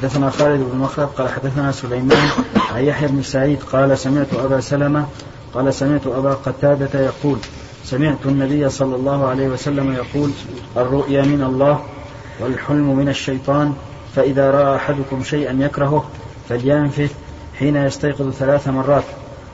[0.00, 2.28] حدثنا خالد بن مخلد قال حدثنا سليمان
[2.70, 5.06] عن يحيى بن سعيد قال سمعت أبا سلمة
[5.54, 7.38] قال سمعت أبا قتادة يقول
[7.84, 10.30] سمعت النبي صلى الله عليه وسلم يقول
[10.76, 11.84] الرؤيا من الله
[12.40, 13.74] والحلم من الشيطان
[14.16, 16.04] فإذا رأى أحدكم شيئا يكرهه
[16.48, 17.12] فلينفث
[17.58, 19.04] حين يستيقظ ثلاث مرات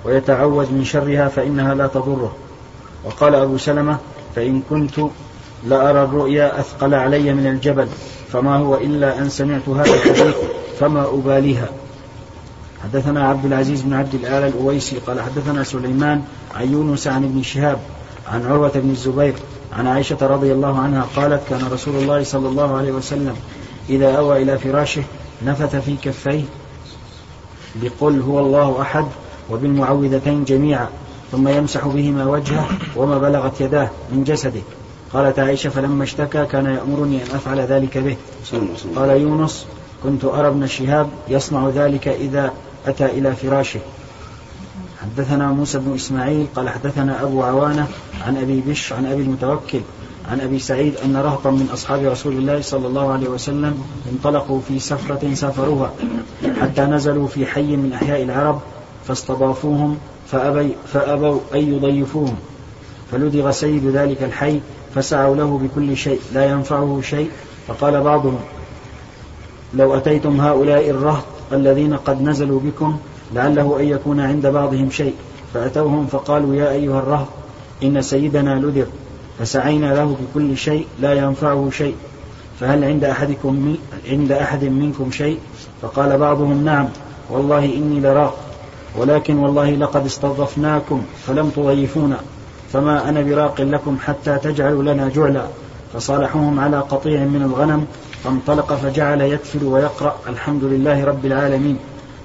[0.05, 2.37] ويتعوذ من شرها فإنها لا تضره.
[3.05, 3.99] وقال أبو سلمة
[4.37, 5.01] فإن كنت
[5.65, 7.89] لأرى الرؤيا أثقل علي من الجبل.
[8.33, 10.35] فما هو إلا أن سمعت هذا الحديث
[10.81, 11.69] فما أباليها.
[12.85, 16.23] حدثنا عبد العزيز بن عبد الآلة الأويسي قال حدثنا سليمان
[16.55, 17.79] عن يونس عن ابن شهاب
[18.29, 19.35] عن عروة بن الزبير
[19.73, 23.37] عن عائشة رضي الله عنها قالت كان رسول الله صلى الله عليه وسلم
[23.89, 25.03] إذا أوى إلى فراشه
[25.47, 26.45] نفث في كفيه
[27.75, 29.07] بقل هو الله أحد
[29.51, 30.89] وبالمعوذتين جميعا
[31.33, 34.63] ثم يمسح بهما وجهه وما بلغت يداه من جسده.
[35.17, 38.17] قالت عائشة فلما اشتكى كان يأمرني أن أفعل ذلك به.
[38.97, 39.67] قال يونس
[40.03, 42.53] كنت أرى ابن شهاب يصنع ذلك إذا
[42.87, 43.81] أتى إلى فراشه.
[45.03, 47.87] حدثنا موسى بن إسماعيل قال حدثنا أبو عوانة
[48.27, 49.81] عن أبي بش عن أبي المتوكل
[50.31, 53.83] عن أبي سعيد أن رهطا من أصحاب رسول الله صلى الله عليه وسلم
[54.13, 55.93] انطلقوا في سفرة سافروها
[56.61, 58.61] حتى نزلوا في حي من أحياء العرب
[59.09, 59.99] فاستضافوهم
[60.33, 62.37] فأبي فأبوا أن يضيفوهم.
[63.13, 64.61] فلدغ سيد ذلك الحي
[64.97, 67.31] فسعوا له بكل شيء لا ينفعه شيء.
[67.69, 68.39] فقال بعضهم
[69.75, 72.99] لو أتيتم هؤلاء الرهط الذين قد نزلوا بكم
[73.35, 75.15] لعله أن يكون عند بعضهم شيء.
[75.55, 77.27] فأتوهم فقالوا يا أيها الرهط
[77.83, 78.87] إن سيدنا لدغ
[79.39, 81.95] فسعينا له بكل شيء لا ينفعه شيء.
[82.61, 83.77] فهل عند أحدكم
[84.11, 85.39] عند أحد منكم شيء؟
[85.83, 86.89] فقال بعضهم نعم.
[87.31, 88.37] والله إني لراق
[88.97, 92.17] ولكن والله لقد استضفناكم فلم تضيفونا.
[92.77, 95.43] فما أنا براق لكم حتى تجعلوا لنا جعلا.
[95.95, 97.87] فصالحوهم على قطيع من الغنم
[98.25, 101.79] فانطلق فجعل يكفل ويقرأ الحمد لله رب العالمين.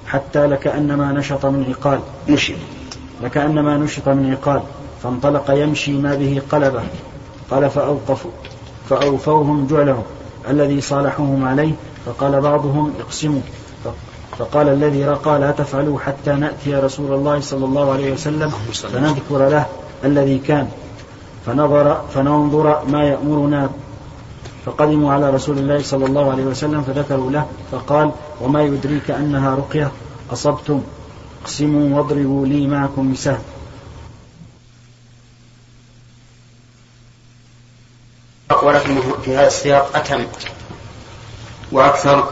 [0.08, 2.00] حتى لكأنما نشط من عقال.
[2.30, 2.54] نشط.
[3.24, 4.62] لكأنما نشط من عقال.
[5.04, 6.84] فانطلق يمشي ما به قلبه.
[7.52, 8.32] قال فأوقفوا
[8.90, 10.04] فأوفوهم جعلهم.
[10.50, 11.72] الذي صالحوهم عليه
[12.06, 13.42] فقال بعضهم اقسموا.
[14.40, 19.66] فقال الذي رقى لا تفعلوا حتى نأتي رسول الله صلى الله عليه وسلم فنذكر له.
[20.06, 20.70] الذي كان.
[21.46, 23.70] فنظر فننظر ما يأمرنا.
[24.66, 29.92] فقدموا على رسول الله صلى الله عليه وسلم فذكروا له فقال وما يدريك أنها رقية؟
[30.34, 30.82] أصبتم.
[31.42, 33.42] اقسموا واضربوا لي معكم بسهم
[38.64, 40.26] ولكن في هذا السياق أتم
[41.72, 42.30] وأكثر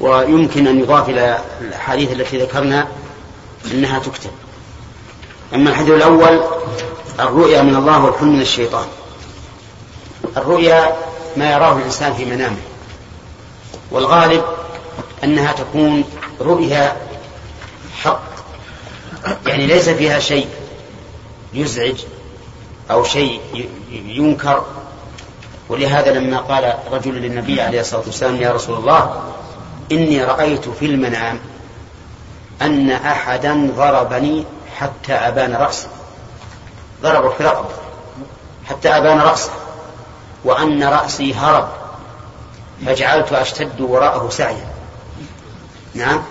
[0.00, 2.88] ويمكن أن يضاف إلى الأحاديث التي ذكرنا
[3.72, 4.30] أنها تكتب.
[5.54, 6.40] أما الحديث الأول
[7.20, 8.86] الرؤيا من الله والحلم من الشيطان.
[10.36, 10.96] الرؤيا
[11.36, 12.56] ما يراه الإنسان في منامه.
[13.90, 14.44] والغالب
[15.24, 16.04] أنها تكون
[16.40, 16.96] رؤيا
[18.02, 18.22] حق
[19.46, 20.48] يعني ليس فيها شيء
[21.54, 22.04] يزعج
[22.90, 23.40] أو شيء
[23.90, 24.64] ينكر.
[25.68, 29.22] ولهذا لما قال رجل للنبي عليه الصلاة والسلام يا رسول الله
[29.92, 31.38] إني رأيت في المنام
[32.62, 34.44] أن أحدا ضربني
[34.76, 35.88] حتى أبان رأسي
[37.02, 37.68] ضربه في رقبة
[38.68, 39.50] حتى أبان رأسه.
[40.44, 41.68] وأن رأسي هرب.
[42.86, 44.68] فجعلت أشتد وراءه سعيا.
[45.94, 46.22] نعم.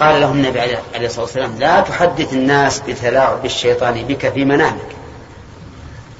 [0.00, 4.96] قال له النبي عليه الصلاة والسلام لا تحدث الناس بتلاعب الشيطان بك في منامك.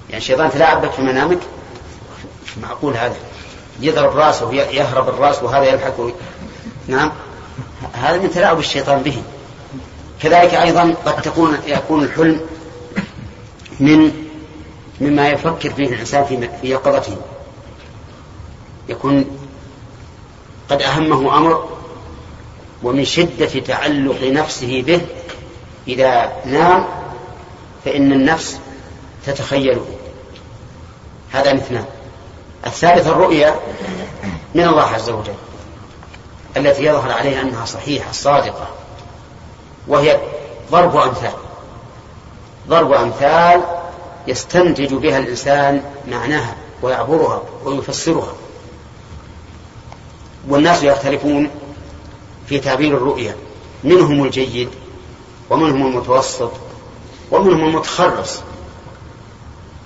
[0.09, 1.39] يعني الشيطان تلاعب بك في منامك؟
[2.63, 3.17] معقول هذا.
[3.81, 6.01] يضرب رأسه يهرب الرأس وهذا يلحق
[6.87, 7.13] نعم.
[7.93, 9.23] هذا من تلاعب الشيطان به.
[10.23, 12.41] كذلك أيضا قد تكون يكون الحلم
[13.81, 14.13] من
[15.01, 17.17] مما يفكر فيه الإنسان في يقظته.
[18.89, 19.39] يكون
[20.71, 21.69] قد أهمه أمر
[22.83, 25.01] ومن شدة تعلق نفسه به
[25.89, 26.87] إذا نام
[27.85, 28.59] فإن النفس
[29.27, 29.87] تتخيله.
[31.33, 31.85] هذا اثنان
[32.67, 33.55] الثالث الرؤيا
[34.55, 35.35] من الله عز وجل
[36.57, 38.86] التي يظهر عليها أنها صحيحة صادقة.
[39.89, 40.21] وهي
[40.71, 41.33] ضرب أمثال.
[42.69, 43.61] ضرب أمثال
[44.27, 48.33] يستنتج بها الإنسان معناها ويعبرها ويفسرها.
[50.49, 51.51] والناس يختلفون
[52.47, 53.37] في تعبير الرؤيا
[53.85, 54.69] منهم الجيد
[55.51, 56.51] ومنهم المتوسط
[57.31, 58.41] ومنهم المتخرص.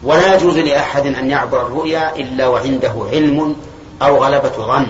[0.03, 3.57] ولا يجوز لأحد أن يعبر الرؤيا إلا وعنده علم
[4.03, 4.87] أو غلبة ظن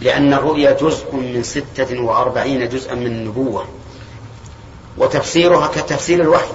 [0.00, 3.64] لأن الرؤيا جزء من ستة وأربعين جزءا من النبوة
[4.96, 6.52] وتفسيرها كتفسير الوحي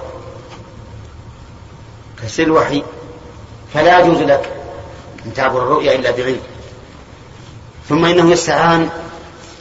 [2.17, 2.83] كتفسير الوحي.
[3.73, 4.49] فلا يجوز لك
[5.25, 6.41] أن تعبر الرؤيا إلا بعلم.
[7.89, 8.89] ثم إنه يستعان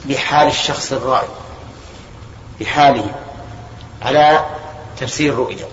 [0.05, 1.27] بحال الشخص الرائي
[2.59, 3.05] بحاله
[4.01, 4.45] على
[4.99, 5.67] تفسير الرؤيا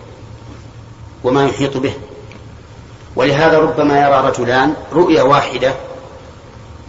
[1.25, 1.95] وما يحيط به.
[3.17, 5.75] ولهذا ربما يرى رجلان رؤيا واحدة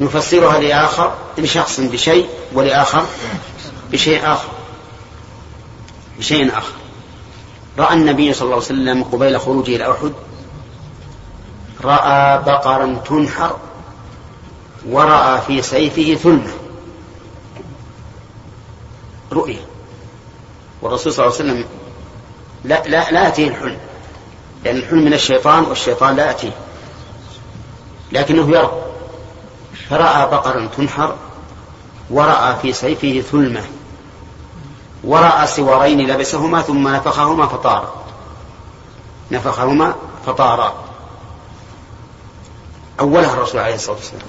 [0.01, 3.05] نفسرها لآخر لشخص بشيء ولآخر
[3.91, 4.49] بشيء آخر.
[6.19, 6.73] بشيء آخر.
[7.79, 10.13] رأى النبي صلى الله عليه وسلم قبيل خروجه إلى أحد.
[11.83, 13.57] رأى بقرا تنحر
[14.89, 16.53] ورأى في سيفه ثلمة.
[19.31, 19.65] رؤيا.
[20.81, 21.65] والرسول صلى الله عليه وسلم
[22.63, 23.77] لا لا لا يأتيه الحلم.
[24.63, 26.51] لأن الحلم من الشيطان والشيطان لا يأتيه.
[28.11, 28.90] لكنه يرى.
[29.91, 31.15] فرأى بقرا تنحر
[32.09, 33.63] ورأى في سيفه ثلمة
[35.03, 37.95] ورأى سوارين لبسهما ثم نفخهما فطارا
[39.31, 39.95] نفخهما
[40.25, 40.73] فطارا.
[42.99, 44.21] أولها الرسول عليه الصلاة والسلام.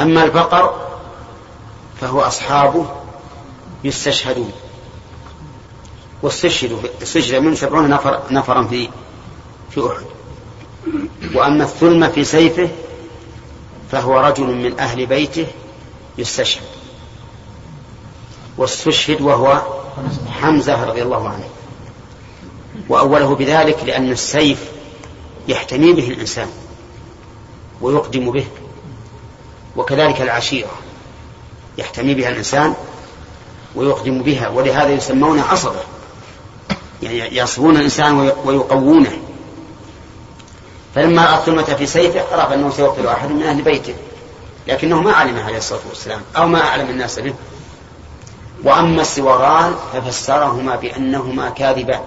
[0.00, 0.74] أما البقر
[2.00, 2.86] فهو أصحابه
[3.84, 4.52] يستشهدون
[6.22, 8.88] واستشهدوا استشهد من سبعون نفر نفرا في
[9.70, 10.06] في أحد.
[11.34, 12.68] وأما الثلم في سيفه
[13.92, 15.46] فهو رجل من أهل بيته
[16.18, 16.62] يستشهد.
[18.58, 19.62] واستشهد وهو
[20.40, 21.48] حمزة رضي الله عنه.
[22.88, 24.70] وأوله بذلك لأن السيف
[25.48, 26.48] يحتمي به الإنسان
[27.80, 28.46] ويقدم به
[29.76, 30.70] وكذلك العشيرة
[31.78, 32.74] يحتمي بها الإنسان
[33.74, 35.80] ويقدم بها ولهذا يسمون عصبة
[37.02, 39.18] يعني يصبون الإنسان ويقوونه.
[40.94, 43.94] فلما رأى الثلمة في سيفه عرف أنه سيقتل أحد من أهل بيته
[44.68, 47.34] لكنه ما علم عليه الصلاة والسلام أو ما أعلم الناس به.
[48.64, 52.00] وأما السواران ففسرهما بأنهما كاذبان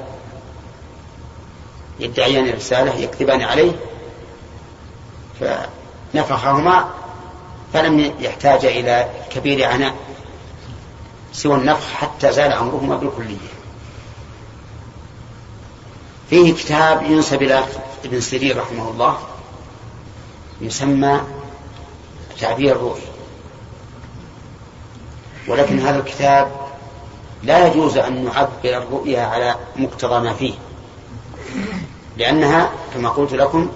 [1.99, 3.71] يدعيان الرسالة يكذبان عليه
[5.39, 6.89] فنفخهما
[7.73, 9.95] فلم يحتاج إلى كبير عناء
[11.33, 13.37] سوى النفخ حتى زال أمرهما بالكلية.
[16.29, 17.63] فيه كتاب ينسب إلى
[18.05, 19.17] ابن سيرين رحمه الله
[20.61, 21.21] يسمى
[22.39, 23.13] تعبير الرؤيا.
[25.47, 26.51] ولكن هذا الكتاب
[27.43, 30.53] لا يجوز أن نعبر الرؤيا على مقتضى ما فيه
[32.17, 33.71] لأنها كما قلت لكم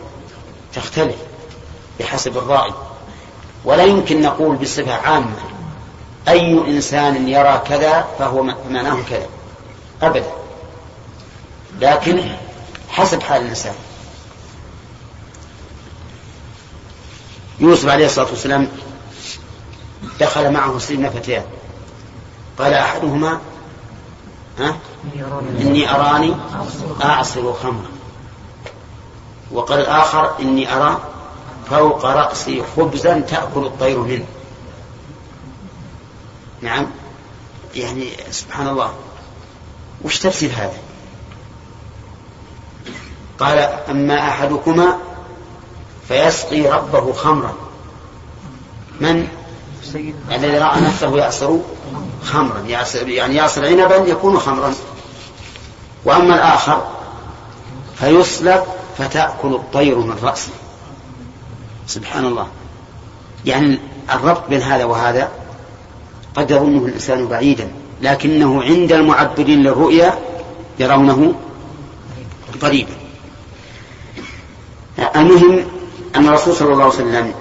[0.73, 1.15] تختلف
[1.99, 2.73] بحسب الرأي.
[3.65, 5.37] ولا يمكن نقول بصفة عامة
[6.27, 9.27] أي إنسان يرى كذا فهو معناه كذا
[10.01, 10.31] أبدا.
[11.79, 12.21] لكن
[12.89, 13.73] حسب حال الإنسان
[17.59, 18.67] يوسف عليه الصلاة والسلام
[20.19, 21.45] دخل معه سلم فتيان
[22.59, 23.39] قال أحدهما
[24.59, 24.77] ها؟
[25.59, 26.35] إني أراني
[27.03, 27.89] أعصر خمرا.
[29.51, 30.97] وقال الآخر إني أرى
[31.69, 34.25] فوق رأسي خبزا تأكل الطير منه.
[36.61, 36.87] نعم.
[37.75, 38.93] يعني سبحان الله.
[40.01, 40.77] وش تفسير هذا؟
[43.39, 43.57] قال
[43.89, 44.97] أما أحدكما
[46.07, 47.53] فيسقي ربه خمرا.
[49.01, 49.27] من؟
[50.31, 51.57] الذي رأى نفسه يعصر
[52.23, 52.63] خمرا.
[52.67, 54.73] يعصر يعني يعصر عنبا يكون خمرا.
[56.05, 56.87] وأما الآخر
[57.99, 58.63] فيصلب
[58.97, 60.51] فتأكل الطير من رأسه.
[61.87, 62.47] سبحان الله.
[63.45, 63.79] يعني
[64.13, 65.31] الربط بين هذا وهذا
[66.35, 67.71] قد يظنه الإنسان بعيدا.
[68.01, 70.13] لكنه عند المعبرين للرؤيا
[70.79, 71.33] يرونه
[72.61, 72.93] قريبا.
[75.15, 75.76] المهم
[76.17, 77.33] أن الرسول صلى الله عليه وسلم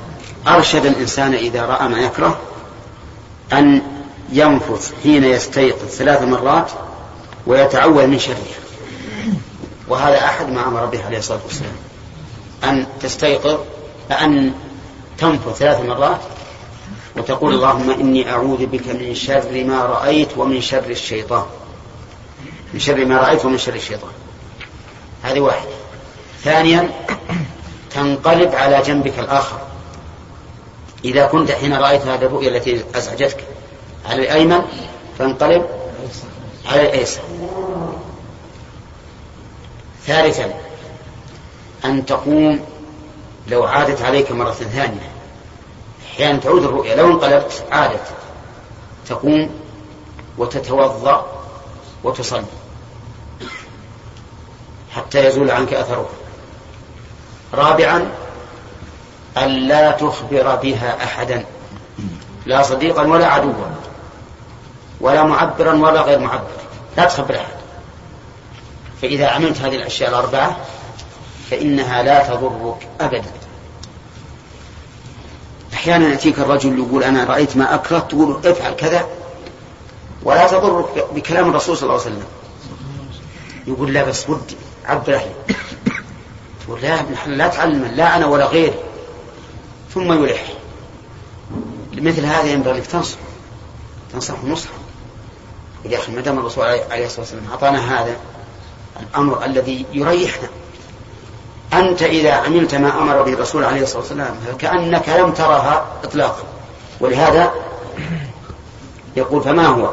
[0.49, 2.39] أرشد الإنسان إذا رأى ما يكره
[3.53, 3.83] أن
[4.33, 6.71] ينفث حين يستيقظ ثلاث مرات
[7.47, 8.37] ويتعوذ من شره.
[9.89, 11.77] وهذا أحد ما أمر به عليه الصلاة والسلام.
[12.65, 13.59] أن تستيقظ
[14.11, 14.53] أن
[15.19, 16.21] تنفث ثلاث مرات
[17.17, 21.45] وتقول اللهم إني أعوذ بك من شر ما رأيت ومن شر الشيطان.
[22.75, 24.11] من شر ما رأيت ومن شر الشيطان.
[25.23, 25.71] هذه واحدة.
[26.45, 26.91] ثانيا
[27.97, 29.59] تنقلب على جنبك الآخر.
[31.05, 33.45] إذا كنت حين رأيت هذه الرؤيا التي أزعجتك
[34.07, 34.63] على الأيمن
[35.19, 35.67] فانقلب
[36.67, 37.21] على الأيسر
[40.07, 40.55] ثالثا
[41.85, 42.61] أن تقوم
[43.49, 45.11] لو عادت عليك مرة ثانية.
[46.13, 48.07] أحيانا تعود الرؤيا لو انقلبت عادت
[49.07, 49.51] تقوم
[50.39, 51.27] وتتوضأ
[52.05, 52.45] وتصلي
[54.95, 56.09] حتى يزول عنك أثره
[57.57, 58.11] رابعا
[59.39, 61.45] ألا تخبر بها أحدا
[62.47, 63.53] لا صديقا ولا عدوا
[65.01, 66.47] ولا معبرا ولا غير معبر
[66.97, 67.57] لا تخبر أحد.
[69.03, 70.57] فإذا عملت هذه الأشياء الأربعة
[71.51, 73.31] فإنها لا تضرك أبدا.
[75.75, 79.07] أحيانا يأتيك الرجل يقول أنا رأيت ما أكره تقول افعل كذا
[80.23, 82.27] ولا تضرك بكلام الرسول صلى الله عليه وسلم.
[83.67, 85.57] يقول لا بس ودي عبر أهلي.
[86.67, 88.75] تقول لا نحن لا تعلم لا أنا ولا غيري.
[89.95, 90.45] ثم يلح.
[91.93, 93.19] مثل هذا ينبغي لك تنصح.
[94.13, 94.73] تنصح نصحا
[95.85, 98.17] يا أخي ما دام الرسول عليه الصلاة والسلام أعطانا هذا
[99.01, 100.49] الأمر الذي يريحنا.
[101.73, 106.43] أنت إذا عملت ما أمر به الرسول عليه الصلاة والسلام فكأنك لم ترها إطلاقا.
[107.01, 107.53] ولهذا
[109.17, 109.91] يقول فما هو؟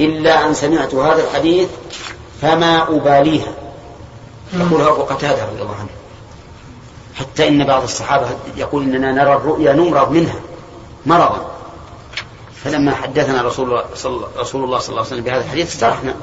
[0.00, 1.68] إلا أن سمعت هذا الحديث
[2.42, 3.52] فما أباليها.
[4.52, 5.88] يقول أبو قتادة رضي الله عنه.
[7.14, 8.26] حتى إن بعض الصحابة
[8.56, 10.40] يقول إننا نرى الرؤيا نمرض منها
[11.06, 11.52] مرضا.
[12.64, 16.14] فلما حدثنا رسول الله صلى, رسول الله صلى الله عليه وسلم بهذا الحديث استرحنا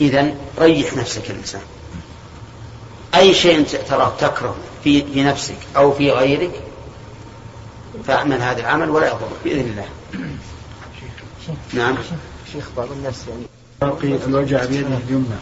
[0.00, 1.62] إذا ريح نفسك الإنسان.
[3.14, 4.54] أي شيء تراه تكره
[4.84, 6.60] في, في نفسك أو في غيرك
[8.06, 9.88] فاعمل هذا العمل ولا يضرك بإذن الله.
[11.72, 11.94] نعم.
[12.52, 13.42] شيخ بعض الناس يعني
[13.80, 15.38] باقي الوجع بيده اليمنى.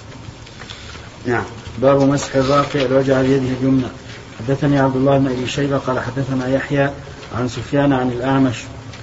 [1.27, 1.45] نعم.
[1.79, 3.89] باب مسح الراقي الوجع بيده اليمنى.
[4.47, 6.91] حدثني عبد الله بن أبي شيبة قال حدثنا يحيى
[7.39, 8.57] عن سفيان عن الأعمش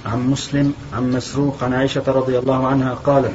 [0.06, 3.32] عن مسلم عن مسروق عن عائشة رضي الله عنها قالت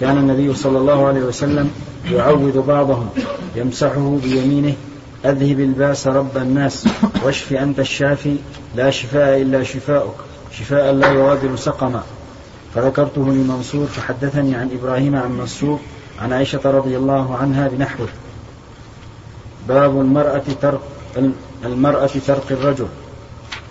[0.00, 1.70] كان النبي صلى الله عليه وسلم
[2.10, 3.08] يعوذ بعضهم
[3.56, 4.74] يمسحه بيمينه
[5.24, 6.88] أذهب الباس رب الناس
[7.24, 8.36] واشف أنت الشافي
[8.76, 10.14] لا شفاء إلا شفاؤك
[10.58, 12.02] شفاء لا يغادر سقما.
[12.74, 15.78] فذكرته لمنصور فحدثني عن إبراهيم عن منصور
[16.20, 18.08] عن عائشة رضي الله عنها بنحوه.
[19.68, 20.80] باب المرأة ترك
[21.64, 22.86] المرأة ترك الرجل.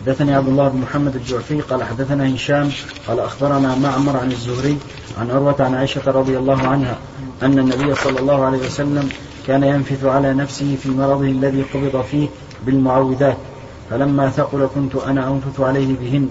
[0.01, 2.69] حدثني عبد الله بن محمد الجعفي قال حدثنا هشام
[3.07, 4.77] قال أخبرنا معمر عن الزهري
[5.19, 6.97] عن عروة عن عائشة رضي الله عنها
[7.43, 9.09] أن النبي صلى الله عليه وسلم
[9.47, 12.27] كان ينفث على نفسه في مرضه الذي قبض فيه
[12.65, 13.37] بالمعوذات
[13.89, 16.29] فلما ثقل كنت أنا أنفث عليه بهن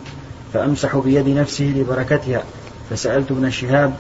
[0.53, 2.43] فأمسح بيد نفسه لبركتها
[2.91, 3.95] فسألت ابن شهاب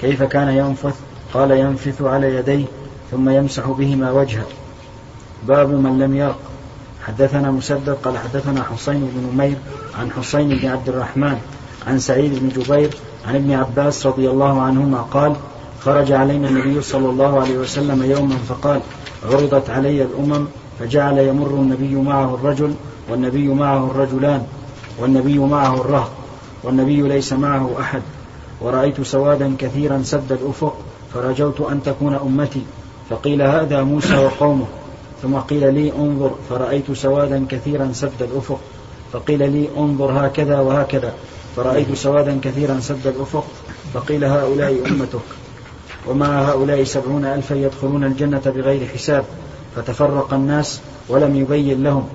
[0.00, 0.94] كيف كان ينفث؟
[1.34, 2.64] قال ينفث على يديه
[3.10, 4.46] ثم يمسح بهما وجهه.
[5.48, 6.53] باب من لم يرق.
[7.06, 9.56] حدثنا مسدد قال حدثنا حسين بن نمير
[9.98, 11.38] عن حسين بن عبد الرحمن
[11.86, 12.90] عن سعيد بن جبير
[13.28, 15.36] عن ابن عباس رضي الله عنهما قال
[15.80, 18.80] خرج علينا النبي صلى الله عليه وسلم يوما فقال
[19.30, 20.46] عرضت علي الأمم
[20.80, 22.74] فجعل يمر النبي معه الرجل
[23.10, 24.46] والنبي معه الرجلان
[24.98, 26.10] والنبي معه الرهط
[26.62, 28.02] والنبي ليس معه أحد
[28.60, 30.76] ورأيت سوادا كثيرا سد الأفق
[31.14, 32.62] فرجوت أن تكون أمتي
[33.10, 34.66] فقيل هذا موسى وقومه.
[35.24, 38.60] ثم قيل لي انظر فرأيت سوادا كثيرا سد الأفق.
[39.12, 41.14] فقيل لي انظر هكذا وهكذا.
[41.56, 43.44] فرأيت سوادا كثيرا سد الأفق.
[43.94, 45.28] فقيل هؤلاء أمتك.
[46.08, 49.24] ومع هؤلاء سبعون ألفا يدخلون الجنة بغير حساب.
[49.76, 52.08] فتفرق الناس ولم يبين لهم.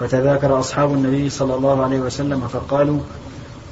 [0.00, 3.00] فتذاكر أصحاب النبي صلى الله عليه وسلم فقالوا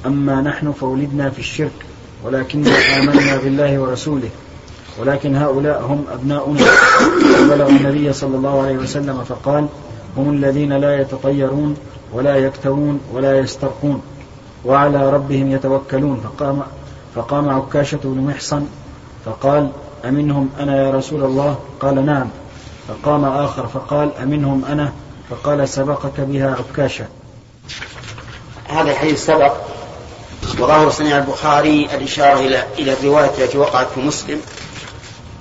[0.05, 1.85] أما نحن فولدنا في الشرك
[2.23, 4.29] ولكننا آمنا بالله ورسوله.
[4.99, 6.65] ولكن هؤلاء هم أبناؤنا.
[7.49, 9.67] بلغ النبي صلى الله عليه وسلم فقال
[10.17, 11.77] هم الذين لا يتطيرون
[12.13, 14.01] ولا يكتوون ولا يسترقون
[14.65, 16.21] وعلى ربهم يتوكلون.
[16.23, 16.61] فقام
[17.15, 18.65] فقام عكاشة بن محصن
[19.25, 19.71] فقال
[20.05, 22.27] أمنهم أنا يا رسول الله؟ قال نعم.
[22.87, 24.91] فقام آخر فقال أمنهم أنا؟
[25.29, 27.05] فقال سبقك بها عكاشة.
[28.67, 29.53] هذا الحديث سبق
[30.59, 34.41] وظاهر صنيع البخاري الإشارة إلى إلى الرواية التي وقعت في مسلم.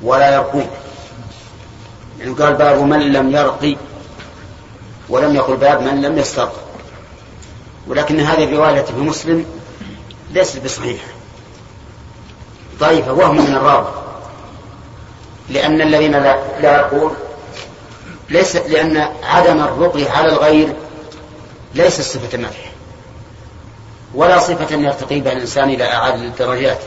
[0.03, 0.71] ولا يرقون
[2.21, 3.77] يعني قال باب من لم يرقي
[5.09, 6.53] ولم يقل باب من لم يسترق.
[7.87, 9.47] ولكن هذه الرواية في مسلم
[10.31, 11.07] ليست بصحيحة.
[12.79, 13.89] ضعيفة وهم من الراوي.
[15.49, 17.13] لأن الذين لا, لا يقول
[18.31, 20.75] ليس لأن عدم الرقي على الغير
[21.75, 22.73] ليس صفة مدح.
[24.15, 26.79] ولا صفة يرتقي بها الإنسان إلى أعالي الدرجات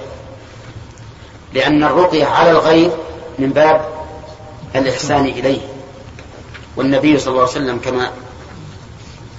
[1.53, 2.91] لأن الرقية على الغير
[3.39, 3.85] من باب
[4.75, 5.61] الإحسان إليه.
[6.75, 8.11] والنبي صلى الله عليه وسلم كما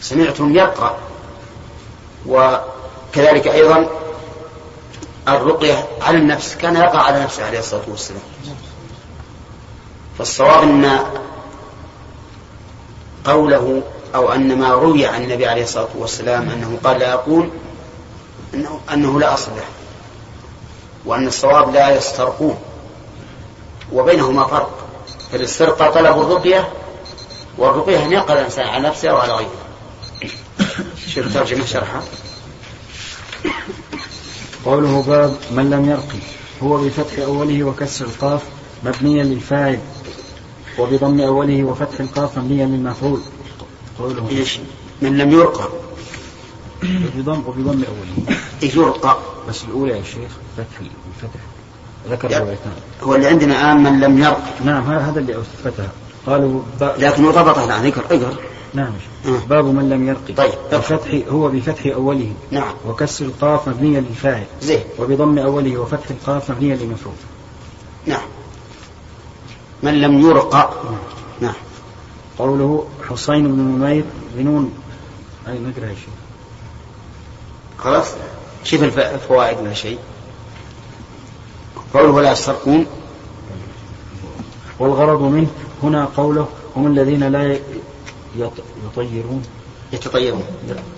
[0.00, 0.97] سمعتم يقرأ
[2.26, 3.90] وكذلك أيضا
[5.28, 8.23] الرقية على النفس كان يقع على نفسه عليه الصلاة والسلام.
[10.18, 10.99] فالصواب أن
[13.25, 13.83] قوله
[14.14, 17.50] أو أن ما روي عن النبي عليه الصلاة والسلام أنه قال لا يقول
[18.54, 19.64] أنه, أنه لا أصل له
[21.05, 22.59] وأن الصواب لا يسترقون
[23.93, 24.71] وبينهما فرق.
[25.33, 26.69] فالاسترقاء طلب الرقية
[27.59, 29.51] والرقية أن يقرأ الإنسان على نفسه أو على غيره.
[31.09, 32.03] شوف ترجمة شرحها.
[34.65, 36.19] قوله باب من لم يرقي
[36.63, 38.43] هو بفتح أوله وكسر القاف
[38.85, 39.79] مبنيا للفاعل
[40.79, 43.21] وبضم أوله وفتح القاف مبنيا للمفعول.
[43.99, 44.59] قوله إيش؟
[45.03, 45.69] من لم يرقى.
[46.83, 48.37] بضم وبضم أوله.
[48.63, 49.19] يرقى.
[49.49, 51.41] بس الأولى يا شيخ فتح الفتح.
[52.11, 52.73] ذكر روايتان.
[53.03, 54.43] هو اللي عندنا الآن من لم يرق.
[54.65, 55.89] نعم هذا اللي أثبتها
[56.27, 58.35] قالوا لكن وضبطه الآن اقرأ اقرأ.
[58.75, 58.93] نعم
[59.27, 59.47] آه.
[59.49, 62.33] باب من لم يرقي طيب بفتح هو بفتح أوله.
[62.51, 62.75] نعم.
[62.87, 64.47] وكسر القاف مبنية للفاعل.
[64.63, 64.81] زين.
[64.99, 67.15] وبضم أوله وفتح القاف مبنية للمفعول.
[68.07, 68.27] نعم.
[69.83, 70.71] من لم يرقى
[71.41, 71.55] نعم.
[72.39, 74.05] قوله حسين بن نمير
[74.37, 74.73] بنون.
[75.49, 76.15] أي نقرأ شيء
[77.79, 78.07] خلاص؟
[78.64, 79.99] شوف الفوائد من شيء؟
[81.94, 82.87] قوله ولا يسترقون.
[84.78, 85.47] والغرض منه
[85.83, 87.59] هنا قوله هم الذين لا
[88.37, 89.42] يطيرون.
[89.92, 90.44] يتطيرون.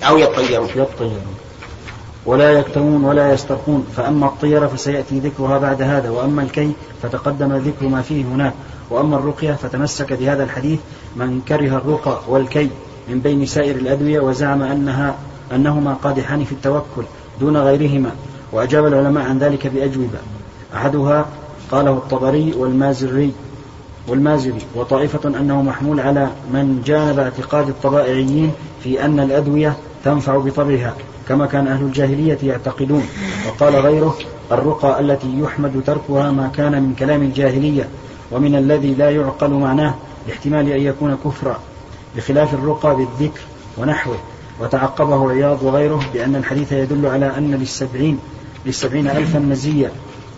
[0.03, 0.69] أو يطيرون.
[0.69, 1.37] يطيرون.
[2.27, 3.87] ولا يكتمون ولا يسترقون.
[3.97, 6.11] فأما الطيرة فسيأتي ذكرها بعد هذا.
[6.11, 8.55] وأما الكي فتقدم ذكر ما فيه هناك.
[8.91, 10.79] وأما الرقية فتمسك بهذا الحديث
[11.17, 12.71] من كره الرقى والكي
[13.09, 15.15] من بين سائر الأدوية وزعم أنها
[15.53, 17.05] أنهما قادحان في التوكل.
[17.41, 18.11] دون غيرهما
[18.53, 20.19] وأجاب العلماء عن ذلك بأجوبة.
[20.75, 21.27] أحدها
[21.71, 23.33] قاله الطبري والمازري
[24.09, 28.53] والمازري وطائفة أنه محمول على من جانب اعتقاد الطبائعيين
[28.83, 30.95] في أن الأدوية تنفع بطبعها
[31.29, 33.09] كما كان أهل الجاهلية يعتقدون.
[33.49, 34.17] وقال غيره
[34.53, 37.89] الرقى التي يحمد تركها ما كان من كلام الجاهلية
[38.33, 39.95] ومن الذي لا يعقل معناه
[40.29, 41.59] لاحتمال أن يكون كفرا
[42.17, 43.41] بخلاف الرقى بالذكر
[43.79, 44.17] ونحوه.
[44.61, 48.19] وتعقبه عياض وغيره بأن الحديث يدل على أن للسبعين
[48.67, 49.93] للسبعين ألفا مزية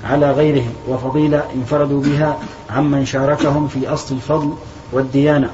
[0.04, 2.38] على غيرهم وفضيلة انفردوا بها
[2.70, 4.52] عمن شاركهم في أصل الفضل
[4.92, 5.50] والديانة.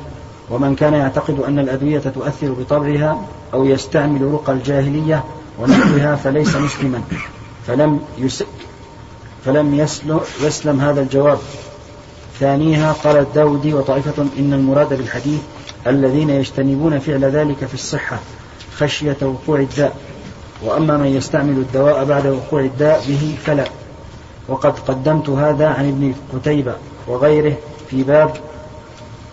[0.50, 3.22] ومن كان يعتقد أن الأدوية تؤثر بطبعها
[3.54, 5.24] أو يستعمل رقى الجاهلية
[5.60, 7.02] ونحوها فليس مسلما.
[7.66, 8.44] فلم يس
[9.44, 11.38] فلم يسلم, يسلم هذا الجواب.
[12.40, 15.40] ثانيها قال الداودي وطائفة إن المراد بالحديث
[15.86, 18.18] الذين يجتنبون فعل ذلك في الصحة
[18.78, 19.96] خشية وقوع الداء.
[20.62, 23.64] وأما من يستعمل الدواء بعد وقوع الداء به فلا.
[24.48, 26.74] وقد قدمت هذا عن ابن قتيبة
[27.08, 27.56] وغيره
[27.90, 28.36] في باب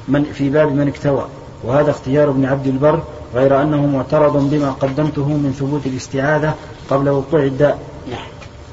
[0.07, 1.25] من في باب من اكتوى.
[1.63, 3.03] وهذا اختيار ابن عبد البر
[3.35, 6.55] غير أنه معترض بما قدمته من ثبوت الاستعاذة
[6.89, 7.79] قبل وقوع الداء.
[8.11, 8.27] نعم.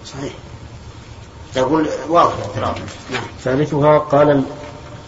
[0.07, 0.33] صحيح.
[1.55, 2.79] تقول واضح الاعتراض.
[3.13, 3.23] نعم.
[3.45, 4.43] ثالثها قال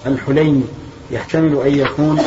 [0.06, 0.64] الحليمي
[1.10, 2.22] يحتمل أن يكون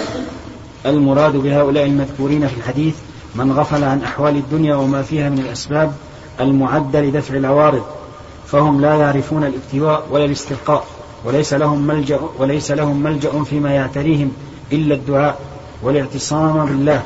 [0.86, 2.96] المراد بهؤلاء المذكورين في الحديث
[3.36, 5.94] من غفل عن أحوال الدنيا وما فيها من الأسباب
[6.40, 7.84] المعدة لدفع العوارض
[8.48, 10.86] فهم لا يعرفون الاكتواء ولا الاسترقاء
[11.26, 14.32] وليس لهم ملجأ وليس لهم ملجأ فيما يعتريهم
[14.72, 15.40] إلا الدعاء
[15.84, 17.04] والاعتصام بالله.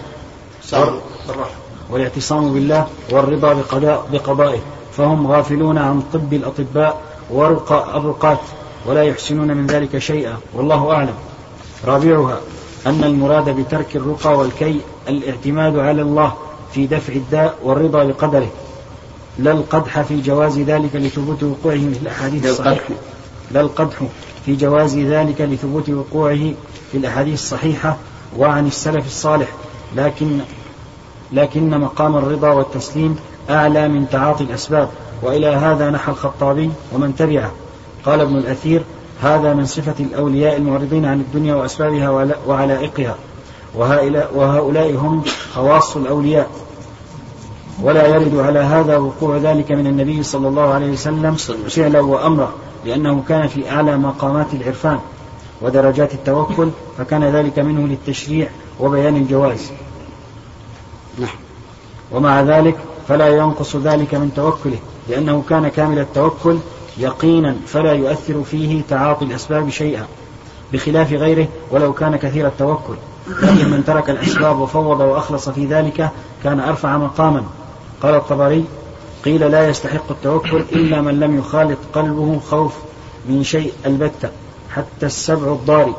[1.89, 4.59] والاعتصام بالله والرضا بقضاء بقضائه.
[4.97, 8.39] فهم غافلون عن طب الأطباء ورقى الرقاة
[8.85, 11.15] ولا يحسنون من ذلك شيئا والله أعلم.
[11.85, 12.39] رابعها
[12.87, 16.33] أن المراد بترك الرقى والكي الاعتماد على الله
[16.73, 18.47] في دفع الداء والرضا بقدره
[19.39, 22.93] لا القدح في جواز ذلك لثبوت وقوعه في الأحاديث الصحيحة.
[23.51, 23.97] لا القدح
[24.45, 26.53] في جواز ذلك لثبوت وقوعه
[26.91, 27.97] في الأحاديث الصحيحة
[28.37, 29.47] وعن السلف الصالح
[29.95, 30.39] لكن
[31.31, 33.15] لكن مقام الرضا والتسليم
[33.49, 34.89] أعلى من تعاطي الأسباب.
[35.21, 37.51] وإلى هذا نحى الخطابي ومن تبعه.
[38.05, 38.83] قال ابن الأثير
[39.21, 43.15] هذا من صفة الأولياء المعرضين عن الدنيا وأسبابها وعلائقها.
[44.35, 46.49] وهؤلاء هم خواص الأولياء.
[47.81, 51.35] ولا يرد على هذا وقوع ذلك من النبي صلى الله عليه وسلم
[51.69, 52.51] فعلا وأمرا
[52.85, 54.99] لأنه كان في أعلى مقامات العرفان
[55.61, 58.49] ودرجات التوكل فكان ذلك منه للتشريع
[58.79, 59.71] وبيان الجواز
[61.19, 61.35] نعم.
[62.11, 62.75] ومع ذلك
[63.07, 64.77] فلا ينقص ذلك من توكله
[65.09, 66.57] لأنه كان كامل التوكل
[66.99, 70.05] يقينا فلا يؤثر فيه تعاطي الأسباب شيئا
[70.73, 72.95] بخلاف غيره ولو كان كثير التوكل.
[73.27, 76.09] لكن من ترك الأسباب وفوض وأخلص في ذلك
[76.43, 77.43] كان أرفع مقاما.
[78.01, 78.65] قال الطبري
[79.25, 82.73] قيل لا يستحق التوكل إلا من لم يخالط قلبه خوف
[83.29, 84.29] من شيء البتة
[84.69, 85.93] حتى السبع الضاري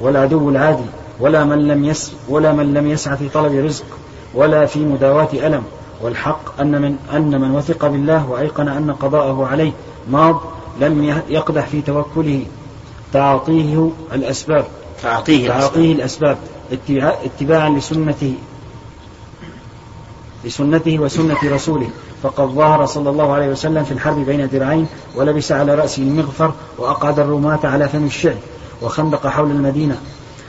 [0.00, 0.84] والعدو العادي
[1.20, 3.84] ولا من لم يس ولا من لم يسعى في طلب رزق
[4.34, 5.62] ولا في مداواة ألم.
[6.02, 9.72] والحق أن من أن من وثق بالله وأيقن أن قضاءه عليه.
[10.10, 10.40] ماض
[10.80, 12.44] لم يقدح في توكله.
[13.12, 14.64] تعاطيه الأسباب.
[15.02, 16.36] تعاطيه, تعاطيه الأسباب.
[17.02, 18.34] اتباعا لسنته.
[20.44, 21.88] لسنته وسنة رسوله.
[22.22, 24.86] فقد ظهر صلى الله عليه وسلم في الحرب بين درعين
[25.16, 28.36] ولبس على رأسه المغفر وأقعد الرماة على فم الشعب
[28.82, 29.98] وخندق حول المدينة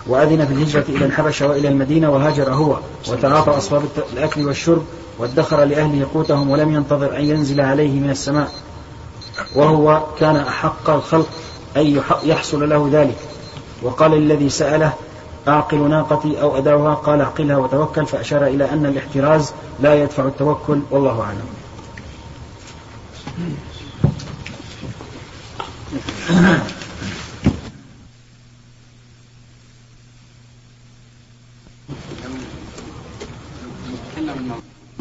[0.08, 2.78] وأذن في الهجرة إلى الحبشة وإلى المدينة وهاجر هو
[3.10, 4.84] وتعاطى أسباب الأكل والشرب
[5.20, 8.52] وادخر لأهله قوتهم ولم ينتظر أن ينزل عليه من السماء.
[9.56, 11.30] وهو كان أحق الخلق
[11.78, 13.18] أن يحصل له ذلك.
[13.82, 14.94] وقال الذي سأله
[15.48, 18.06] أعقل ناقتي أو أداوها قال أعقلها وتوكل.
[18.06, 20.82] فأشار إلى أن الاحتراز لا يدفع التوكل.
[20.92, 21.48] والله أعلم.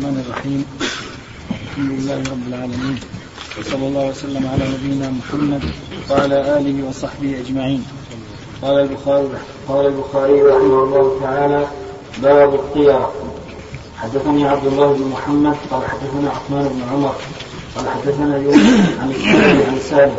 [0.02, 0.64] الرحمن الرحيم.
[1.50, 3.00] الحمد لله رب العالمين.
[3.58, 5.62] وصلى الله وسلم على نبينا محمد
[6.10, 7.84] وعلى آله وصحبه أجمعين.
[8.62, 9.28] قال البخاري
[9.68, 11.66] قال البخاري رحمه الله تعالى
[12.22, 13.12] باب الطيرة
[13.96, 17.14] حدثني عبد الله بن محمد قال حدثنا عثمان بن عمر
[17.76, 19.12] قال حدثنا يوسف عن
[19.68, 20.16] عن سالم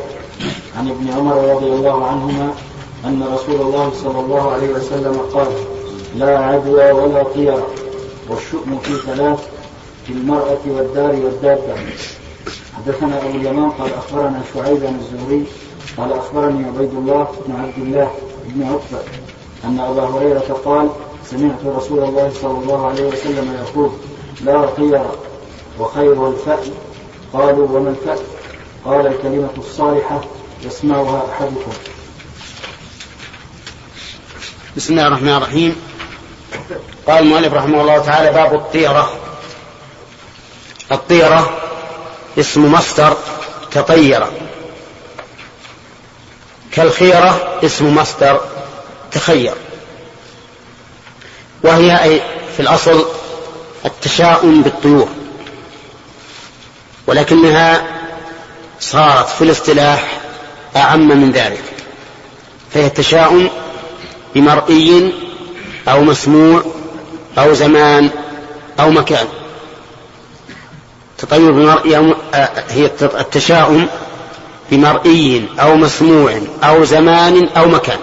[0.77, 2.53] عن ابن عمر رضي الله عنهما
[3.05, 5.47] أن رسول الله صلى الله عليه وسلم قال
[6.17, 7.67] لا عدوى ولا طيرة
[8.29, 9.39] والشؤم في ثلاث
[10.07, 11.75] في المرأة والدار والدابة.
[12.77, 15.45] حدثنا أبو اليمان قال أخبرنا شعيب بن الزهري
[15.97, 18.11] قال أخبرني عبيد الله بن عبد الله
[18.45, 19.03] بن عتبة
[19.63, 20.89] أن أبا هريرة قال
[21.25, 23.91] سمعت رسول الله صلى الله عليه وسلم يقول
[24.41, 25.05] لا خير
[25.79, 26.73] وخير الفأل
[27.33, 28.19] قالوا وما الفأل؟
[28.85, 30.21] قال الكلمة الصالحة
[30.63, 31.71] يسمعها أحدكم
[34.77, 35.75] بسم الله الرحمن الرحيم.
[37.07, 39.09] قال المؤلف رحمه الله تعالى باب الطيرة
[40.91, 41.49] الطيرة
[42.39, 43.17] اسم مصدر
[43.71, 44.27] تطير.
[46.71, 48.41] كالخيرة اسم مصدر
[49.11, 49.53] تخير.
[51.63, 52.21] وهي أي
[52.55, 53.05] في الأصل
[53.85, 55.09] التشاؤم بالطيور.
[57.07, 57.87] ولكنها
[58.79, 60.21] صارت في الاصطلاح
[60.75, 61.63] أعم من ذلك.
[62.73, 63.49] فهي التشاؤم
[64.35, 65.13] بمرئي
[65.87, 66.63] أو مسموع
[67.37, 68.09] أو زمان
[68.79, 69.27] أو مكان.
[71.31, 73.87] بمرئي أو آه، هي التشاؤم
[74.71, 77.99] بمرئي أو مسموع أو زمان أو مكان.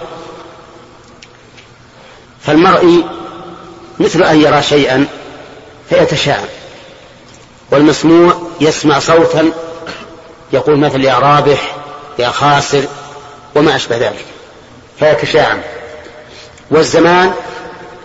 [2.46, 3.04] فالمرئي
[3.98, 5.06] مثل أن يرى شيئا
[5.90, 6.48] فيتشاءم
[7.70, 9.52] والمسموع يسمع صوتا
[10.52, 11.76] يقول مثل يا رابح
[12.18, 12.84] يا خاسر
[13.54, 14.24] وما أشبه ذلك
[14.98, 15.60] فيتشاءم.
[16.70, 17.32] والزمان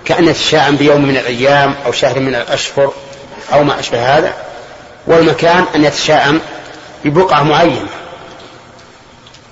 [0.06, 2.94] كأن يتشاءم بيوم من الأيام أو شهر من الأشهر
[3.54, 4.45] أو ما أشبه هذا.
[5.08, 6.42] والمكان أن يتشاءم
[7.06, 7.90] ببقعة معينة.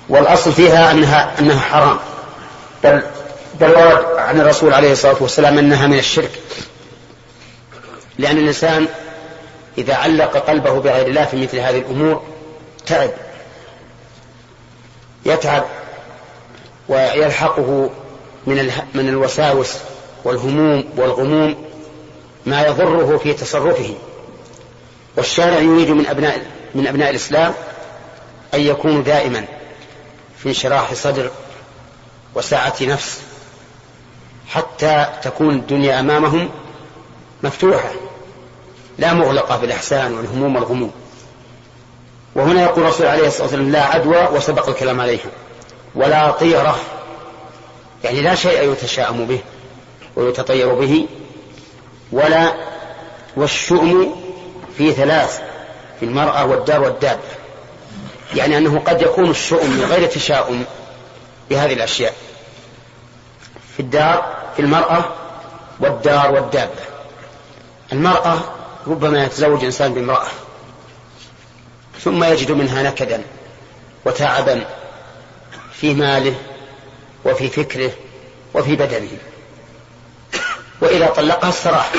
[0.08, 1.98] والأصل فيها أنها أنها حرام.
[2.84, 3.02] بل
[3.60, 6.40] بل ورد عن الرسول عليه الصلاة والسلام أنها من الشرك.
[8.18, 8.88] لأن الإنسان
[9.78, 12.22] إذا علق قلبه بغير الله في مثل هذه الأمور
[12.86, 13.10] تعب.
[15.26, 15.64] يتعب
[16.88, 17.90] ويلحقه
[18.46, 19.74] من من الوساوس
[20.24, 21.64] والهموم والغموم
[22.46, 23.94] ما يضره في تصرفه.
[25.16, 27.54] والشارع يريد من أبناء من أبناء الإسلام
[28.54, 29.44] أن يكونوا دائما
[30.38, 31.30] في انشراح صدر
[32.34, 33.20] وسعة نفس
[34.48, 36.50] حتى تكون الدنيا أمامهم
[37.42, 37.90] مفتوحة
[38.98, 40.92] لا مغلقة بالإحسان والهموم والغموم.
[42.34, 45.30] وهنا يقول الرسول عليه الصلاة والسلام لا عدوى وسبق الكلام عليها
[45.94, 46.76] ولا طيرة
[48.04, 49.38] يعني لا شيء يتشاءم به
[50.16, 51.06] ويتطير به
[52.12, 52.54] ولا
[53.36, 54.23] والشؤم
[54.78, 55.40] في ثلاث
[56.00, 57.20] في المرأة والدار والدابة
[58.34, 60.64] يعني أنه قد يكون الشؤم من غير تشاؤم
[61.50, 62.14] بهذه الأشياء.
[63.76, 65.04] في الدار في المرأة
[65.80, 66.82] والدار والدابة
[67.92, 68.38] المرأة
[68.86, 70.26] ربما يتزوج إنسان بامرأة
[72.00, 73.22] ثم يجد منها نكدا
[74.04, 74.64] وتعبا
[75.72, 76.34] في ماله
[77.24, 77.90] وفي فكره
[78.54, 79.18] وفي بدنه.
[80.80, 81.92] وإذا طلقها استراح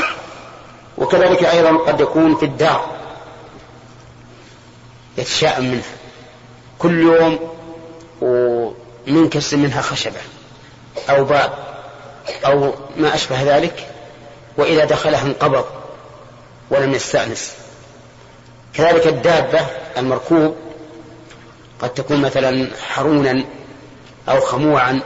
[0.97, 2.95] وكذلك أيضا قد يكون في الدار
[5.17, 5.95] يتشاءم منها
[6.79, 7.39] كل يوم
[8.21, 10.19] ومنكسر منها خشبة
[11.09, 11.53] أو باب
[12.45, 13.87] أو ما أشبه ذلك
[14.57, 15.65] وإذا دخلها انقبض
[16.69, 17.53] ولم يستأنس.
[18.73, 19.59] كذلك الدابة
[19.97, 20.55] المركوب
[21.79, 23.43] قد تكون مثلا حرونا
[24.29, 25.01] أو خموعا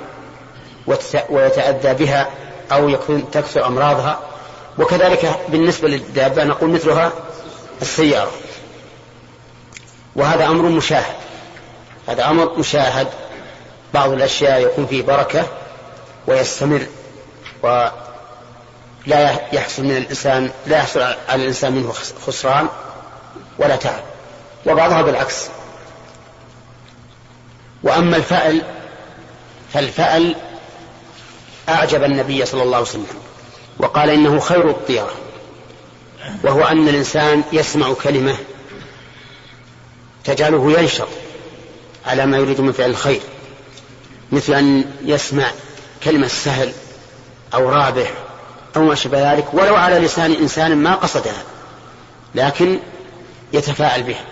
[1.30, 2.30] ويتأذى بها
[2.72, 4.20] أو يكون تكثر أمراضها
[4.80, 7.12] وكذلك بالنسبة للدابة نقول مثلها
[7.82, 8.32] السيارة.
[10.16, 11.16] وهذا أمر مشاهد.
[12.08, 13.08] هذا أمر مشاهد.
[13.94, 15.48] بعض الأشياء يكون فيه بركة
[16.28, 16.86] ويستمر
[17.64, 17.92] ولا
[19.54, 21.94] يحصل من الإنسان لا يحصل على الإنسان منه
[22.28, 22.68] خسران
[23.58, 24.04] ولا تعب.
[24.66, 25.48] وبعضها بالعكس.
[27.84, 28.62] وأما الفأل
[29.74, 30.36] فالفأل
[31.70, 33.29] أعجب النبي صلى الله عليه وسلم.
[33.80, 35.12] وقال إنه خير الطيرة
[36.44, 38.36] وهو أن الإنسان يسمع كلمة
[40.24, 41.08] تجعله ينشط
[42.06, 43.22] على ما يريد من فعل الخير
[44.32, 45.46] مثل أن يسمع
[46.04, 46.72] كلمة سهل
[47.54, 48.14] أو رابح
[48.76, 51.44] أو ما شابه ذلك ولو على لسان إنسان ما قصدها
[52.36, 52.80] لكن
[53.54, 54.26] يتفاعل بها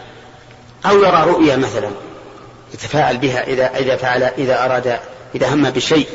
[0.85, 1.91] أو يرى رؤيا مثلا
[2.73, 4.99] يتفاعل بها إذا إذا فعل إذا أراد
[5.35, 6.07] إذا هم بشيء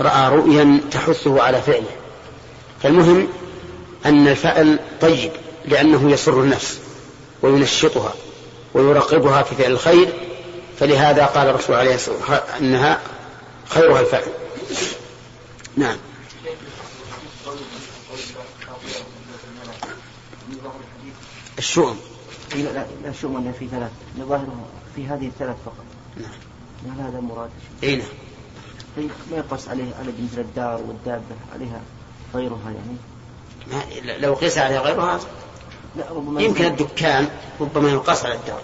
[0.00, 2.01] رأى رؤيا تحثه على فعله.
[2.82, 3.28] فالمهم
[4.06, 5.32] أن الفعل طيب
[5.64, 6.80] لأنه يسر النفس
[7.42, 8.14] وينشطها
[8.74, 10.12] ويرغبها في فعل الخير
[10.78, 13.00] فلهذا قال الرسول عليه الصلاة والسلام أنها
[13.68, 14.22] خيرها الفعل
[15.76, 15.96] نعم.
[21.58, 21.96] الشؤم.
[22.54, 23.90] لا لا الشؤم أنه في ثلاث.
[24.18, 24.66] ظاهره
[24.96, 25.84] في هذه الثلاث فقط.
[26.16, 26.30] نعم.
[26.86, 27.50] هل هذا مراد
[27.82, 28.06] اي نعم.
[28.96, 31.80] طيب، ما يقص عليه؟ على مثل الدار والدابة عليها
[32.34, 32.96] غيرها يعني.
[33.66, 35.20] ما لو قيس عليها غيرها
[35.96, 37.28] لا ربما يمكن الدكان
[37.60, 38.62] ربما يقاس على الدار.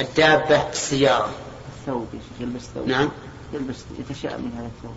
[0.00, 1.30] الدابة السيارة.
[1.78, 2.06] الثوب
[2.40, 2.88] يلبس ثوب.
[2.88, 3.08] نعم.
[3.52, 4.94] يلبس يتشاءم من هذا الثوب.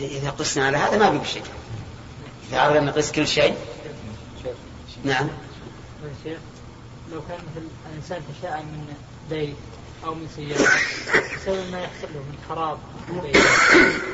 [0.00, 1.42] إذا قسنا على هذا ما في شيء
[2.50, 3.56] إذا أردنا نقيس كل شيء.
[5.04, 5.28] نعم.
[7.12, 8.94] لو كان مثل الإنسان تشاءم من
[9.30, 9.56] بيت
[10.04, 10.70] أو من سيارة.
[11.36, 12.78] بسبب ما يحصل له من خراب
[13.08, 13.36] البيت.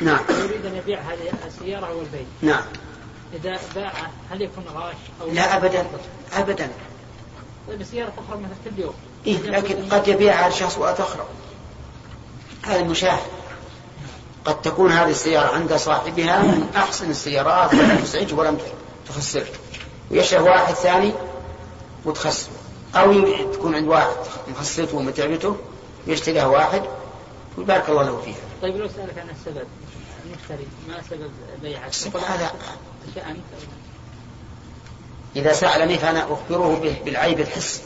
[0.02, 0.20] نعم.
[0.30, 2.26] يريد أن يبيع هذه السيارة أو البيت.
[2.42, 2.62] نعم.
[3.34, 5.86] إذا باعه هل يكون غاش أو لا أبدا.
[6.32, 6.70] أبدا.
[7.68, 8.94] طيب السيارة تخرب مثلا كل يوم.
[9.26, 11.26] إيه لكن قد يبيعها لشخص وتخرب
[12.62, 13.26] هذا المشاهد.
[14.44, 18.58] قد تكون هذه السيارة عند صاحبها من أحسن السيارات ولم تزعج ولم
[19.08, 19.46] تخسر.
[20.10, 21.12] ويشري واحد ثاني
[22.04, 22.50] وتخسر
[22.94, 24.16] أو تكون عند واحد
[24.48, 25.56] مخسرته ومتعبته.
[26.06, 26.82] يشتريها واحد
[27.58, 28.36] ويبارك الله له فيها.
[28.62, 29.66] طيب لو سألك عن السبب
[30.26, 31.30] المشتري ما سبب
[31.62, 32.52] بيعة؟ السبب هذا
[35.36, 37.82] إذا سألني فأنا أخبره بالعيب الحسي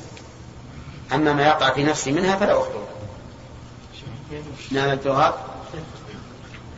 [1.13, 2.89] أما ما يقع في نفسي منها فلا أخبره.
[4.71, 5.35] نعم الجواب.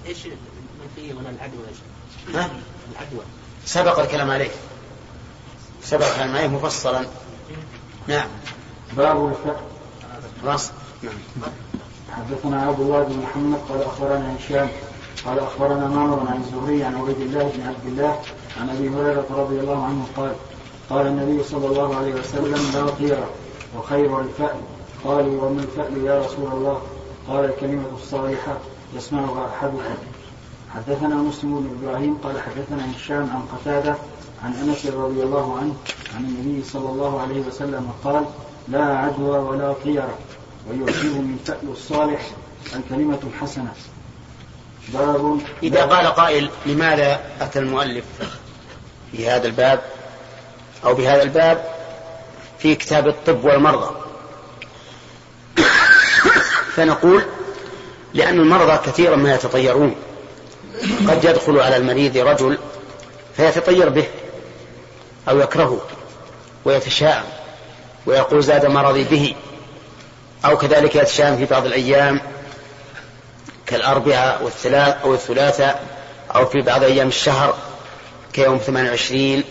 [0.07, 1.65] إيش المنفية ولا العدوى
[2.35, 2.51] ها؟
[2.93, 3.25] العدوى
[3.65, 4.51] سبق الكلام عليه
[5.83, 7.07] سبق الكلام عليه مفصلا
[8.07, 8.29] نعم
[8.97, 9.61] باب الفقه
[10.43, 10.71] خلاص
[11.03, 11.51] نعم.
[12.13, 14.69] حدثنا عبد الله بن محمد قال أخبرنا هشام
[15.27, 18.21] قال أخبرنا معمر عن الزهري عن عبيد الله بن عبد الله
[18.61, 20.33] عن أبي هريرة رضي الله عنه قال
[20.91, 23.19] قال النبي صلى الله عليه وسلم لا طير
[23.79, 24.61] وخير الفأل.
[25.05, 26.83] قالوا وما الفأل يا رسول الله؟
[27.29, 28.59] قال الكلمة الصالحة
[28.97, 29.99] يسمعها أحدكم.
[30.75, 33.95] حدثنا مسلم بن إبراهيم قال حدثنا هشام عن قتادة
[34.45, 35.75] عن أنس رضي الله عنه
[36.17, 38.25] عن النبي صلى الله عليه وسلم قال
[38.69, 40.19] لا عدوى ولا طيرة.
[40.69, 42.21] ويعجب من فأل الصالح
[42.77, 43.73] الكلمة الحسنة.
[44.89, 48.05] باب إذا قال قائل لماذا أتى المؤلف
[49.13, 49.83] في هذا الباب؟
[50.85, 51.65] أو بهذا الباب
[52.59, 53.95] في كتاب الطب والمرضى.
[56.73, 57.23] فنقول
[58.15, 59.95] لأن المرضى كثيرا ما يتطيرون.
[61.09, 62.59] قد يدخل على المريض رجل
[63.37, 64.07] فيتطير به
[65.29, 65.81] أو يكرهه
[66.65, 67.25] ويتشاءم
[68.07, 69.35] ويقول زاد مرضي به.
[70.45, 72.21] أو كذلك يتشاءم في بعض الأيام
[73.67, 75.87] كالأربعاء والثلاث أو الثلاثاء
[76.35, 77.55] أو في بعض أيام الشهر
[78.33, 79.45] كيوم 28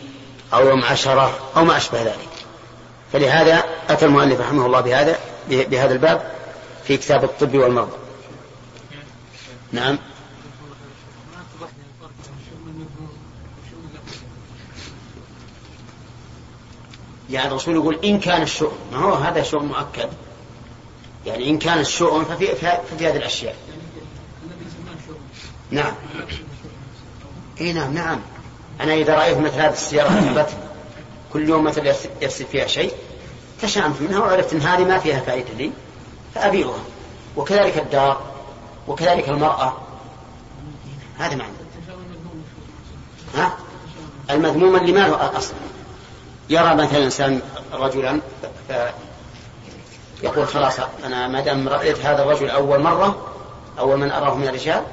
[0.53, 2.29] أو يوم عشرة أو ما أشبه ذلك.
[3.13, 5.17] فلهذا أتى المؤلف رحمه الله بهذا
[5.49, 6.31] بهذا الباب
[6.87, 7.97] في كتاب الطب والمرضى.
[9.71, 9.97] نعم.
[17.29, 20.09] يعني الرسول يقول إن كان الشؤم ما هو هذا شؤم مؤكد؟
[21.27, 23.55] يعني إن كان الشؤم ففي, ففي هذه الأشياء.
[25.71, 25.93] نعم.
[27.61, 28.19] إي نعم نعم.
[28.81, 30.47] أنا إذا رأيت مثل هذه السيارة
[31.33, 31.87] كل يوم مثل
[32.21, 32.93] يفسد فيها شيء
[33.61, 35.71] تشامت منها وعرفت إن هذه ما فيها فائدة لي
[36.35, 36.83] فأبيعها.
[37.37, 38.21] وكذلك الدار
[38.87, 39.77] وكذلك المرأة.
[41.17, 41.53] هذا معنى.
[43.35, 43.57] ها؟
[44.29, 45.53] المذموم اللي ما له اصل
[46.49, 47.41] يرى مثلا إنسان
[47.73, 48.19] رجلا
[50.23, 53.27] يقول خلاص أنا ما دام رأيت هذا الرجل أول مرة
[53.79, 54.83] أول من أراه من الرجال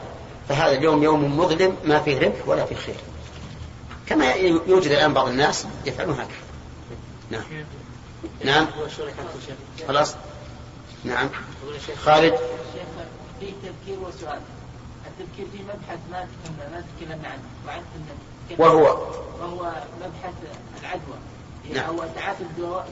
[0.49, 2.95] فهذا اليوم يوم مظلم ما فيه ربح ولا فيه خير.
[4.07, 4.33] كما
[4.67, 6.29] يوجد الآن بعض الناس يفعلون هكذا.
[7.31, 7.43] نعم.
[8.45, 8.67] نعم.
[9.89, 10.15] خلاص.
[11.05, 11.29] نعم.
[12.05, 12.35] خالد.
[13.41, 14.41] في تذكير وسؤال.
[15.07, 16.27] التذكير في مبحث ما
[16.73, 17.83] ما تكلمنا عنه.
[18.59, 18.83] وهو؟
[19.41, 20.35] وهو مبحث
[20.81, 21.17] العدوى.
[21.73, 21.91] نعم.
[21.91, 22.89] هو تعاطي الدواء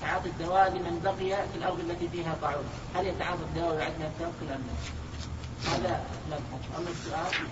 [0.00, 2.64] تعاطي الدواء لمن بقي في الأرض التي فيها طاعون.
[2.94, 7.46] هل يتعاطى الدواء ويعدها التوكل أم لا؟ هذا مبحث أما السؤال.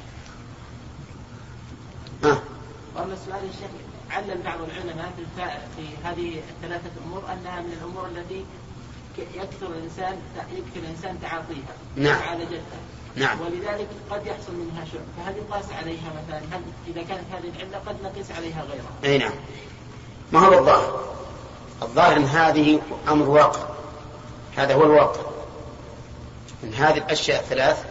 [2.96, 3.70] وأما السؤال الشيخ
[4.10, 5.12] علم بعض العلماء
[5.76, 8.44] في هذه الثلاثة أمور أنها من الأمور التي
[9.18, 11.74] يكثر الإنسان يكثر الإنسان تعاطيها.
[11.96, 12.20] نعم.
[12.20, 12.80] معالجتها.
[13.16, 13.40] نعم.
[13.40, 17.96] ولذلك قد يحصل منها شرب فهل يقاس عليها مثلا؟ هل إذا كانت هذه العلة قد
[18.02, 19.32] نقيس عليها غيرها؟ أي نعم.
[20.32, 21.04] ما هو الظاهر؟
[21.82, 23.60] الظاهر أن هذه أمر واقع.
[24.56, 25.20] هذا هو الواقع.
[26.64, 27.84] أن هذه الأشياء الثلاث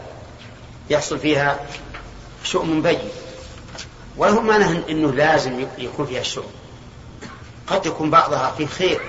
[0.90, 1.60] يحصل فيها
[2.44, 3.10] شؤم بين.
[4.18, 6.52] وله معنى أنه لازم يكون فيها الشؤم
[7.68, 9.02] قد يكون بعضها في خير.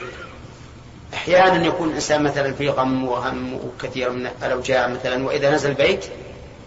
[1.15, 6.05] أحيانا يكون الإنسان مثلا في غم وهم وكثير من الأوجاع مثلا وإذا نزل البيت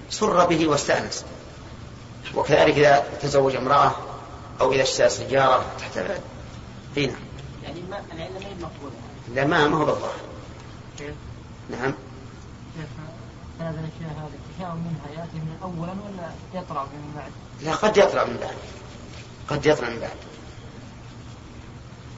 [0.09, 1.25] سر به واستأنس.
[2.35, 3.95] وكذلك إذا تزوج امرأة
[4.61, 5.97] أو إذا اشترى سيارة تحت
[6.97, 7.15] هنا
[7.63, 8.95] يعني ما العلة ما هي مقبولة.
[9.35, 10.19] لا ما ما هو بالظاهر
[11.69, 11.93] نعم.
[13.59, 13.69] هذا.
[13.69, 17.31] الاشياء هذه التشاؤم منها يأتي من اولا ولا يطلع من بعد؟
[17.61, 18.55] لا قد يطلع من بعد.
[19.47, 20.17] قد يطلع من بعد.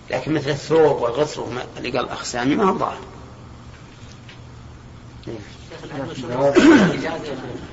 [0.10, 1.44] لكن مثل الثوب والغسل
[1.78, 3.00] اللي قال الاخ سامي ما هو ظاهر.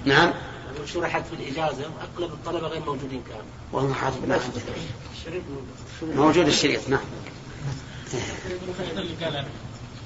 [0.05, 0.33] نعم.
[0.85, 1.85] شرحت في الإجازة
[2.17, 3.43] أغلب الطلبة غير موجودين كانوا.
[3.73, 4.39] والله حاطب لا
[6.03, 6.47] موجود.
[6.47, 7.01] الشريط نعم.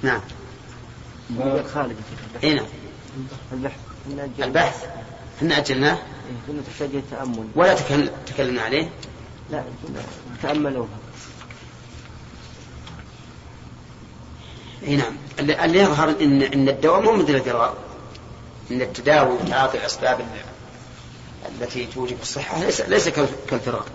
[0.03, 0.21] نعم.
[1.73, 1.95] خالد
[2.43, 2.65] اي نعم.
[3.51, 3.79] البحث
[4.39, 4.85] البحث.
[5.37, 5.97] إحنا أجلناه.
[6.47, 7.75] كنا إيه، تحتاج التامل ولا
[8.27, 8.89] تكلمنا عليه.
[9.51, 9.63] لا
[10.41, 10.87] تاملوها
[14.87, 15.13] اي نعم.
[15.39, 17.77] اللي يظهر ان إن الدواء مو مثل الفرار
[18.71, 20.19] إن التداوي وتعاطي الاسباب
[21.49, 23.09] التي توجب الصحة ليس ليس
[23.49, 23.85] كالفرار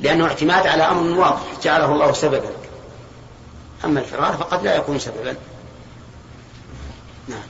[0.00, 2.50] لأنه اعتماد على أمر واضح جعله الله سببا.
[3.84, 5.36] أما الفرار فقد لا يكون سببا.
[7.28, 7.44] نعم.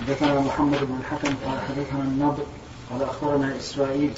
[0.00, 2.42] حدثنا محمد بن الحكم قال حدثنا النضر
[2.90, 4.10] قال أخبرنا إسرائيل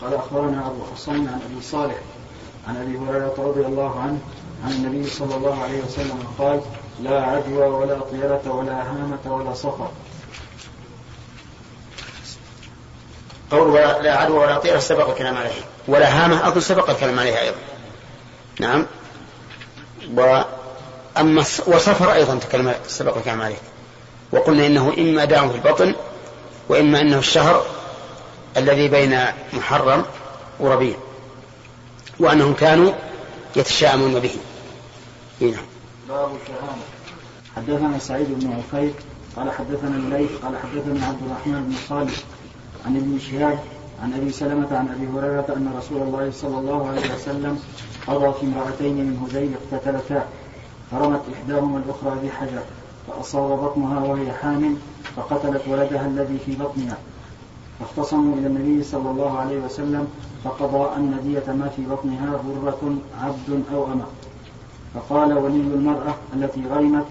[0.00, 1.98] قال أخبرنا أبو حسين عن أبي صالح
[2.68, 4.18] عن أبي هريرة رضي الله عنه
[4.64, 6.60] عن النبي صلى الله عليه وسلم قال
[7.02, 9.90] لا عدوى ولا طيرة ولا هامة ولا صفر
[13.52, 15.50] قول ولا لا عدوى ولا طيرة سبق الكلام عليه.
[15.88, 17.56] ولا هامة أظن سبق الكلام عليها أيضا.
[18.60, 18.86] نعم.
[21.18, 23.56] أما وصفر أيضا تكلم سبق الكلام عليه.
[24.32, 25.94] وقلنا إنه إما داع في البطن
[26.68, 27.66] وإما أنه الشهر
[28.56, 29.18] الذي بين
[29.52, 30.04] محرم
[30.60, 30.96] وربيع
[32.18, 32.92] وأنهم كانوا
[33.56, 34.36] يتشاءمون به.
[35.40, 35.56] هنا
[36.08, 36.82] باب الشهامة
[37.56, 38.92] حدثنا سعيد بن عفيف
[39.36, 42.12] قال حدثنا الليث قال حدثنا عبد الرحمن بن صالح
[42.86, 43.58] عن ابن شهاب
[44.02, 47.58] عن أبي سلمة عن أبي هريرة أن رسول الله صلى الله عليه وسلم
[48.06, 50.26] قضى في امرأتين من هذيل اقتتلتا
[50.90, 52.62] فرمت إحداهما الأخرى بحجر
[53.08, 54.76] فأصاب بطنها وهي حامل
[55.16, 56.98] فقتلت ولدها الذي في بطنها.
[57.80, 60.08] فاختصموا إلى النبي صلى الله عليه وسلم
[60.44, 64.04] فقضى أن دية ما في بطنها غرة عبد أو أمة.
[64.94, 67.06] فقال ولي المرأة التي غرمت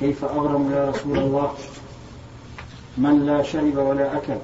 [0.00, 1.52] كيف أغرم يا رسول الله؟
[2.98, 4.36] من لا شرب ولا أكل.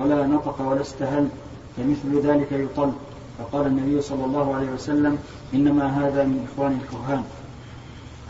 [0.00, 1.28] ولا نطق ولا استهل
[1.76, 2.92] فمثل ذلك يطل.
[3.38, 5.18] فقال النبي صلى الله عليه وسلم
[5.54, 7.24] إنما هذا من إخوان الكهان.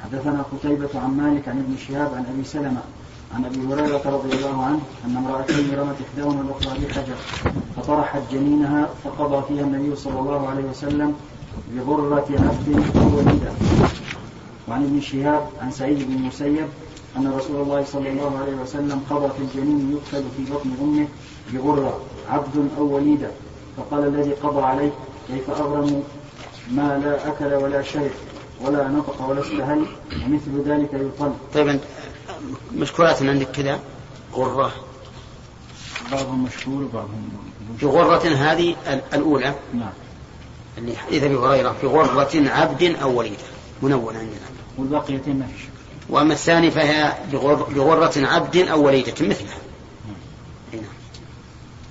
[0.05, 2.81] حدثنا قتيبة عن مالك عن ابن شهاب عن أبي سلمة
[3.35, 7.15] عن أبي هريرة رضي الله عنه أن امرأتين رمت إحداهما الأخرى بحجر
[7.77, 11.15] فطرحت جنينها فقضى فيها النبي صلى الله عليه وسلم
[11.77, 12.69] بغرة عبد
[13.15, 13.53] وليدة
[14.69, 16.67] وعن ابن شهاب عن سعيد بن المسيب
[17.17, 21.09] أن رسول الله صلى الله عليه وسلم قضى في الجنين يقتل في بطن أمه
[21.53, 23.31] بغرة عبد أو وليدة.
[23.77, 24.91] فقال الذي قضى عليه
[25.29, 26.03] كيف أغرم
[26.71, 28.11] ما لا أكل ولا شرب
[28.61, 29.87] ولا نطق ولا استهل
[30.27, 31.33] ومثل ذلك يطل.
[31.55, 31.81] طيب
[32.75, 33.81] مشكورات عندك كذا؟
[34.35, 34.73] غرة.
[36.13, 37.31] بعضهم مشكور وبعضهم
[37.79, 38.77] في غرة هذه
[39.15, 39.93] الأولى؟ نعم.
[40.79, 43.37] اللي حديث أبي هريرة في غرة عبد أو وليدة
[43.83, 44.51] منونة عندنا.
[44.79, 45.70] والبقيتين ما فيش
[46.11, 47.13] وأما الثاني فهي
[47.75, 49.59] بغرة عبد أو وليدة مثلها
[50.73, 50.83] نعم.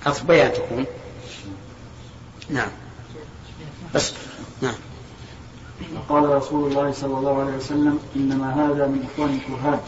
[0.06, 0.84] أصل بيان تكون
[2.50, 2.68] نعم.
[3.94, 4.12] بس.
[4.62, 4.74] نعم.
[6.08, 9.80] قال رسول الله صلى الله عليه وسلم إنما هذا من إخوان الكهان.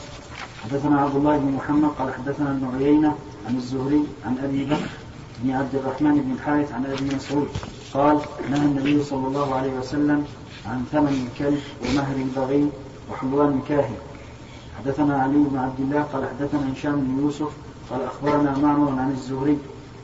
[0.64, 3.17] حدثنا عبد الله بن محمد قال حدثنا ابن عيينة
[3.48, 4.88] عن الزهري عن أبي بكر
[5.42, 7.48] بن عبد الرحمن بن الحارث عن أبي مسعود.
[7.94, 10.27] قال نهى النبي صلى الله عليه وسلم
[10.67, 12.69] عن ثمن الكلب ومهر البغي
[13.11, 13.96] وحلوان الكاهن
[14.79, 17.50] حدثنا علي بن عبد الله قال حدثنا هشام بن يوسف
[17.90, 19.58] قال أخبرنا معمر عن الزهري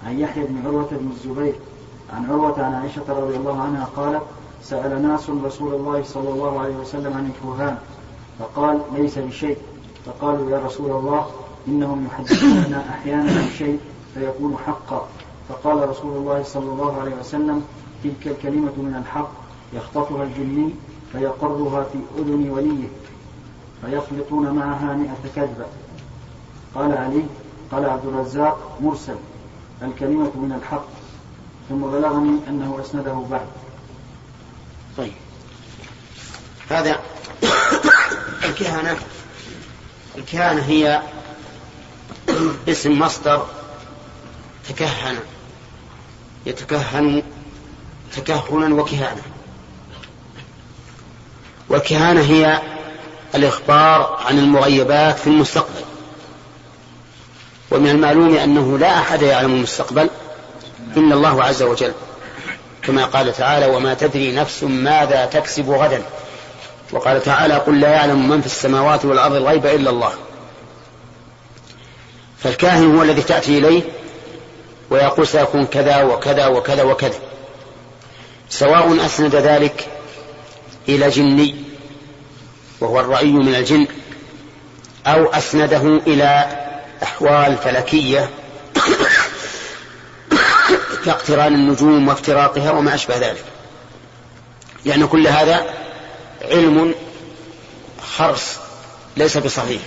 [0.07, 1.55] عن يحيى بن عروة بن الزبير
[2.13, 4.23] عن عروة عن عائشة رضي الله عنها قالت
[4.63, 7.79] سأل ناس رسول الله صلى الله عليه وسلم عن الكهان
[8.39, 9.57] فقال ليس بشيء
[10.07, 11.27] فقالوا يا رسول الله
[11.69, 13.79] إنهم يحدثوننا أحيانا بشيء
[14.15, 15.09] فيكون حقا
[15.49, 17.65] فقال رسول الله صلى الله عليه وسلم
[18.05, 19.31] تلك الكلمة من الحق
[19.73, 20.71] يخطفها الجني
[21.13, 22.89] فيقرها في أذن وليه
[23.83, 25.67] فيخلطون معها مئة كذبة.
[26.75, 27.25] قال علي
[27.73, 29.17] قال عبد الرزاق مرسل.
[29.83, 30.87] الكلمة من الحق.
[31.69, 33.47] ثم بلغني أنه أسنده بعد.
[34.97, 35.13] طيب.
[36.71, 37.01] هذا
[38.45, 38.97] الكهنة.
[40.19, 41.03] الكهنة هي
[42.69, 43.47] اسم مصدر
[44.69, 45.17] تكهن.
[46.47, 47.23] يتكهن
[48.17, 49.23] تكهنا وكهانة.
[51.69, 52.78] والكهانة هي
[53.35, 55.83] الإخبار عن المغيبات في المستقبل.
[57.71, 60.11] ومن المعلوم أنه لا أحد يعلم المستقبل
[60.97, 61.93] إلا الله عز وجل.
[62.83, 66.03] كما قال تعالى وما تدري نفس ماذا تكسب غدا
[66.93, 70.13] وقال تعالى قل لا يعلم من في السماوات والأرض الغيب إلا الله
[72.39, 73.83] فالكاهن هو الذي تأتي إليه
[74.91, 77.19] ويقول سيكون كذا وكذا وكذا وكذا
[78.51, 79.89] سواء أسند ذلك
[80.89, 81.57] إلى جني
[82.81, 83.87] وهو الرأي من الجن
[85.07, 86.47] أو أسنده إلى
[87.03, 88.31] أحوال فلكية
[91.05, 93.45] كاقتران النجوم وافتراقها وما أشبه ذلك.
[94.85, 95.67] لأن كل هذا
[96.43, 96.95] علم
[98.17, 98.57] خرص
[99.17, 99.83] ليس بصحيح.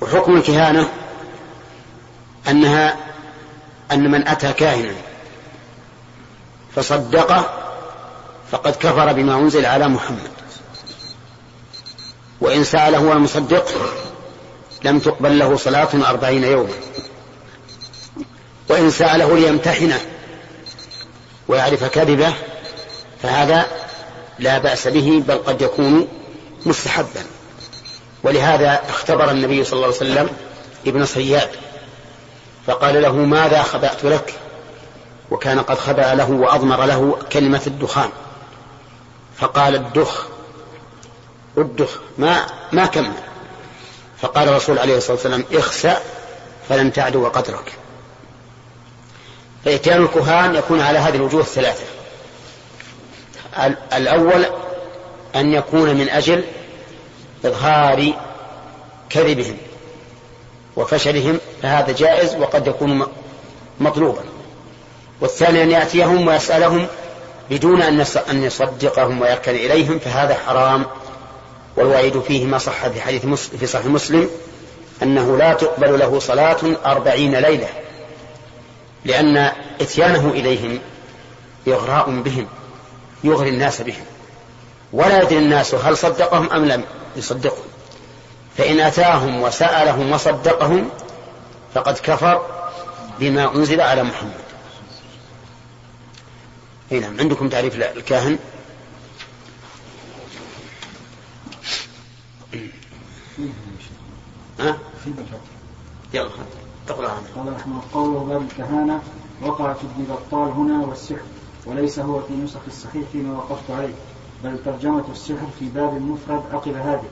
[0.00, 0.88] وحكم الكهانة
[2.48, 2.96] أنها
[3.92, 4.94] أن من أتى كاهنا
[6.76, 7.62] فصدقه
[8.52, 10.41] فقد كفر بما أنزل على محمد.
[12.42, 13.68] وإن سأله المصدق
[14.84, 16.74] لم تقبل له صلاة أربعين يوما.
[18.68, 20.00] وإن سأله ليمتحنه
[21.48, 22.34] ويعرف كذبه
[23.22, 23.66] فهذا
[24.38, 26.08] لا بأس به بل قد يكون
[26.66, 27.24] مستحبا.
[28.22, 30.28] ولهذا اختبر النبي صلى الله عليه وسلم
[30.86, 31.48] ابن صياد
[32.66, 34.34] فقال له ماذا خبأت لك؟
[35.30, 38.08] وكان قد خبأ له وأضمر له كلمة الدخان.
[39.38, 40.31] فقال الدخ
[41.58, 43.12] الدخ ما ما كمل.
[44.20, 46.00] فقال الرسول عليه الصلاة والسلام اخسأ
[46.68, 47.72] فلن تعدو قدرك.
[49.64, 51.84] فإتيان الكهان يكون على هذه الوجوه الثلاثة.
[53.92, 54.46] الأول
[55.34, 56.44] أن يكون من أجل
[57.44, 58.12] إظهار
[59.10, 59.56] كذبهم
[60.76, 63.06] وفشلهم فهذا جائز وقد يكون
[63.80, 64.24] مطلوبا.
[65.20, 66.86] والثاني أن يأتيهم ويسألهم
[67.50, 67.82] بدون
[68.30, 70.86] أن يصدقهم ويركن إليهم فهذا حرام.
[71.76, 74.30] والوعيد فيه ما صح في حديث مسلم في صحيح مسلم
[75.02, 77.68] أنه لا تقبل له صلاة أربعين ليلة
[79.04, 80.78] لأن إتيانه إليهم
[81.68, 82.46] إغراء بهم
[83.24, 84.04] يغري الناس بهم
[84.92, 86.84] ولا يدري الناس هل صدقهم أم لم
[87.16, 87.64] يصدقهم
[88.58, 90.88] فإن أتاهم وسألهم وصدقهم
[91.74, 92.46] فقد كفر
[93.20, 94.42] بما أنزل على محمد.
[96.90, 98.38] نعم عندكم تعريف الكاهن؟
[104.62, 104.78] ها؟
[106.14, 106.28] يلا
[106.86, 109.00] تقرأ قال رحمه الله قوله باب الكهانة
[109.42, 111.20] وقع في ابن بطال هنا والسحر
[111.66, 113.94] وليس هو في نسخ الصحيح فيما وقفت عليه
[114.44, 117.08] بل ترجمة السحر في باب المفرد عقب هذه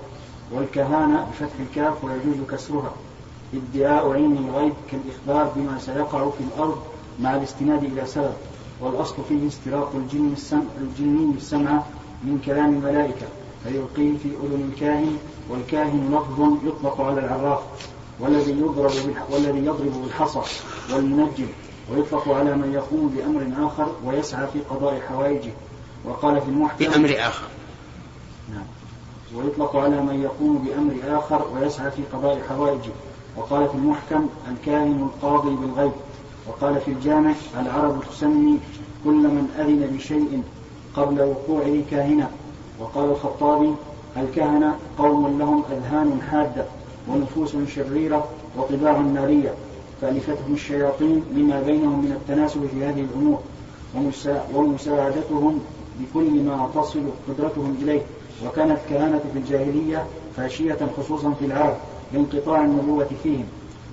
[0.52, 2.92] والكهانة بفتح الكاف ويجوز كسرها.
[3.54, 6.78] ادعاء علم الغيب كالإخبار بما سيقع في الأرض
[7.20, 8.34] مع الاستناد إلى سبب
[8.80, 11.82] والأصل فيه استراق الجن السمع الجني السمع
[12.24, 13.26] من كلام الملائكة.
[13.64, 15.16] فيلقيه في أذن الكاهن
[15.50, 17.60] والكاهن لفظ يطلق على العراف
[18.20, 18.92] والذي يضرب
[19.30, 20.40] والذي يضرب بالحصى
[20.94, 21.46] والمنجم
[21.92, 25.52] ويطلق على من يقوم بأمر آخر ويسعى في قضاء حوائجه.
[26.04, 27.46] وقال في المحكم بأمر آخر.
[28.52, 28.64] نعم.
[29.34, 32.92] ويطلق على من يقوم بأمر آخر ويسعى في قضاء حوائجه.
[33.36, 35.92] وقال في المحكم الكاهن القاضي بالغيب.
[36.48, 38.58] وقال في الجامع العرب تسمي
[39.04, 40.42] كل من أذن بشيء
[40.96, 42.30] قبل وقوعه كاهنا.
[42.80, 43.74] وقال الخطابي
[44.16, 46.64] الكهنة قوم لهم أذهان حادة
[47.08, 49.54] ونفوس شريرة وطباع نارية
[50.00, 53.38] فألفتهم الشياطين لما بينهم من التناسب في هذه الأمور
[54.54, 55.60] ومساعدتهم
[56.00, 58.02] بكل ما تصل قدرتهم إليه
[58.46, 60.04] وكانت كهانة في الجاهلية
[60.36, 61.76] فاشية خصوصا في العرب
[62.12, 63.44] لانقطاع النبوة فيهم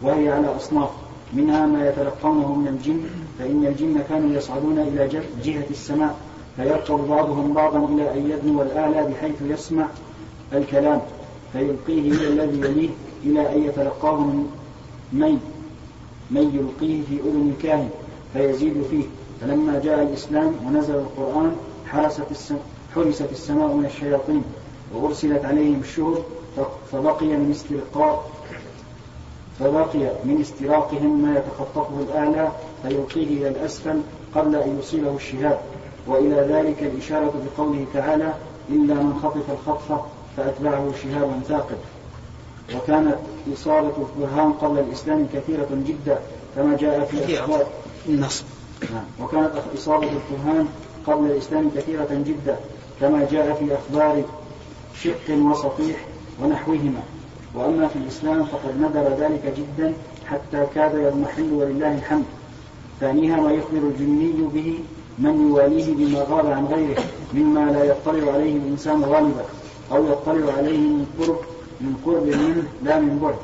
[0.03, 0.89] وهي على أصناف
[1.33, 3.03] منها ما يتلقونه من الجن
[3.39, 6.15] فإن الجن كانوا يصعدون إلى جهة السماء
[6.57, 9.87] فيركب بعضهم بعضا إلى أن يدنو الأعلى بحيث يسمع
[10.53, 11.01] الكلام
[11.53, 12.89] فيلقيه إلى الذي يليه
[13.23, 14.19] إلى أن يتلقاه
[15.11, 15.39] من
[16.31, 17.89] من يلقيه في أذن الكاهن
[18.33, 19.03] فيزيد فيه.
[19.41, 21.55] فلما جاء الإسلام ونزل القرآن
[21.85, 22.61] حرست السماء
[22.95, 24.43] حرست السماء من الشياطين
[24.93, 26.21] وأرسلت عليهم الشهر
[26.91, 28.29] فبقي من استلقاء
[29.59, 32.51] فبقي من استراقهم ما يتخطفه الأعلى
[32.83, 34.01] فيلقيه إلى الأسفل
[34.35, 35.59] قبل أن يصيبه الشهاب.
[36.07, 38.33] وإلى ذلك الإشارة بقوله تعالى
[38.69, 40.01] إلا من خطف الخطفة
[40.37, 41.77] فأتبعه شهاب ثاقب.
[42.75, 43.17] وكانت
[43.53, 46.19] إصابة البرهان قبل الإسلام كثيرة جدا
[46.55, 47.65] كما جاء في أخبار.
[48.09, 48.45] النصب.
[48.93, 49.03] نعم.
[49.21, 50.67] وكانت إصابة الكهان
[51.07, 52.57] قبل الإسلام كثيرة جدا
[53.01, 54.23] كما جاء في أخبار
[55.03, 56.05] شق وسطيح
[56.43, 57.01] ونحوهما.
[57.55, 59.93] وأما في الإسلام فقد ندر ذلك جدا
[60.25, 62.25] حتى كاد يضمحل ولله الحمد.
[62.99, 64.79] ثانيها ما يخبر الجني به
[65.20, 67.03] من يواليه بما غاب عن غيره
[67.34, 69.45] مما لا يطلع عليه الإنسان غالبا
[69.91, 71.38] أو يطلع عليه من قرب
[71.82, 73.36] من قرب منه لا من بعد.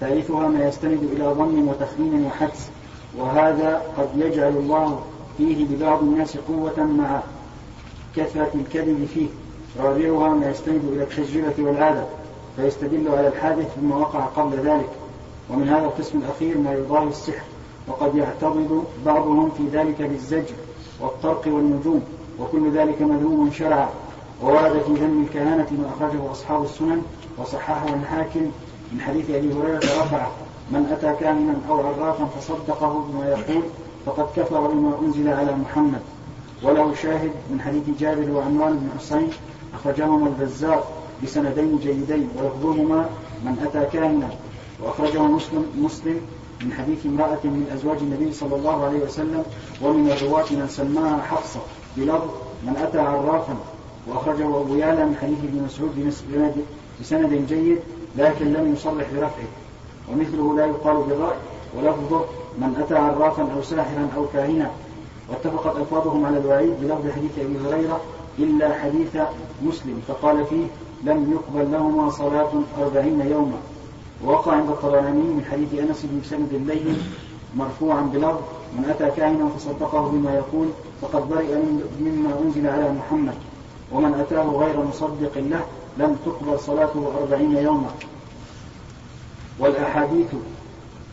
[0.00, 2.68] ثالثها ما يستند إلى ظن وتخمين وحدس.
[3.18, 5.00] وهذا قد يجعل الله
[5.38, 7.20] فيه ببعض الناس قوة مع
[8.16, 9.26] كثرة الكذب فيه.
[9.80, 12.04] رابعها ما يستند إلى التجربة والعادة
[12.56, 14.90] فيستدل على الحادث بما وقع قبل ذلك.
[15.50, 17.44] ومن هذا القسم الأخير ما يضاهي السحر
[17.88, 20.54] وقد يعتضد بعضهم في ذلك بالزجر.
[21.00, 22.02] والطرق والنجوم
[22.40, 23.88] وكل ذلك مذموم شرعا
[24.42, 27.02] وورد في ذم الكهانة ما أخرجه أصحاب السنن
[27.38, 28.50] وصححه الحاكم
[28.92, 30.30] من حديث أبي هريرة رفعه
[30.70, 33.62] من أتى كاهنا أو عرافا فصدقه بما يقول
[34.06, 36.00] فقد كفر بما أنزل على محمد
[36.62, 39.28] وله شاهد من حديث جابر وعمران بن حسين
[39.74, 40.84] أخرجهما البزار
[41.24, 43.08] بسندين جيدين ولفظهما
[43.44, 44.28] من أتى كاهنا
[44.82, 46.20] وأخرجه مسلم مسلم
[46.60, 49.44] من حديث امرأة من أزواج النبي صلى الله عليه وسلم
[49.82, 51.60] ومن الرواة من سماها حفصة
[51.96, 52.30] بلفظ
[52.62, 53.56] من أتى عرافا
[54.06, 56.12] وأخرجه أبو يعلى من حديث ابن مسعود
[57.00, 57.78] بسند جيد
[58.16, 59.48] لكن لم يصرح برفعه.
[60.12, 61.36] ومثله لا يقال بالرأي
[61.76, 62.24] ولفظه
[62.58, 64.70] من أتى عرافا أو ساحرا أو كاهنا
[65.28, 68.00] واتفقت ألفاظهم على الوعيد بلفظ حديث أبي هريرة
[68.38, 69.16] إلا حديث
[69.62, 70.66] مسلم فقال فيه
[71.04, 72.50] لم يقبل لهما صلاة
[72.82, 73.58] أربعين يوما
[74.24, 77.02] ووقع عند الطبراني من حديث أنس بن سند الليل
[77.56, 78.40] مرفوعا بلفظ
[78.76, 80.68] من أتى كاهنا فصدقه بما يقول
[81.02, 81.54] فقد برئ
[82.00, 83.34] مما أنزل على محمد.
[83.92, 85.60] ومن أتاه غير مصدق له
[85.98, 87.90] لم تقبل صلاته أربعين يوما.
[89.58, 90.26] والأحاديث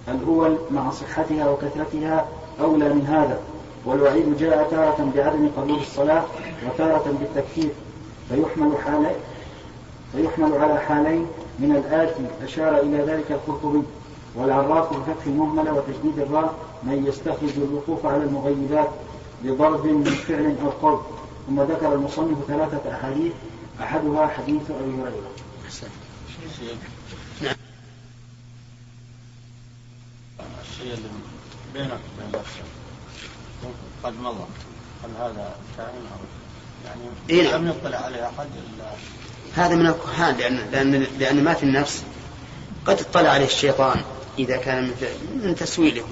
[0.08, 2.28] الأول مع صحتها وكثرتها
[2.62, 3.39] أولى من هذا.
[3.86, 6.24] والوعيد جاء تارة بعدم قبول الصلاة
[6.68, 7.70] وتارة بالتكفير.
[8.30, 9.16] فيحمل حالين
[10.12, 11.28] فيحمل على حالين
[11.60, 13.84] من الآتي أشار إلى ذلك القرطبي
[14.36, 18.89] والعراف بفتح المهملة وتشديد الراء من يستخرج الوقوف على المغيبات
[19.43, 20.99] بضرب من فعل أو قول
[21.47, 23.34] ثم ذكر المصنف ثلاثة أحاديث
[23.82, 25.32] أحدها حديث أبي هريرة.
[27.41, 27.56] نعم.
[30.62, 31.10] الشيء اللي
[31.74, 32.64] بينك وبين نفسك
[34.04, 34.45] قد مضى
[35.04, 36.20] هل هذا كائن أو
[36.86, 37.62] يعني إيه نعم.
[37.62, 38.91] لم يطلع عليه أحد إلا
[39.56, 42.04] هذا من الكهان لأن, لأن, لأن ما في النفس.
[42.86, 44.01] قد اطلع عليه الشيطان
[44.39, 44.93] إذا كان من,
[45.43, 46.04] من تسويله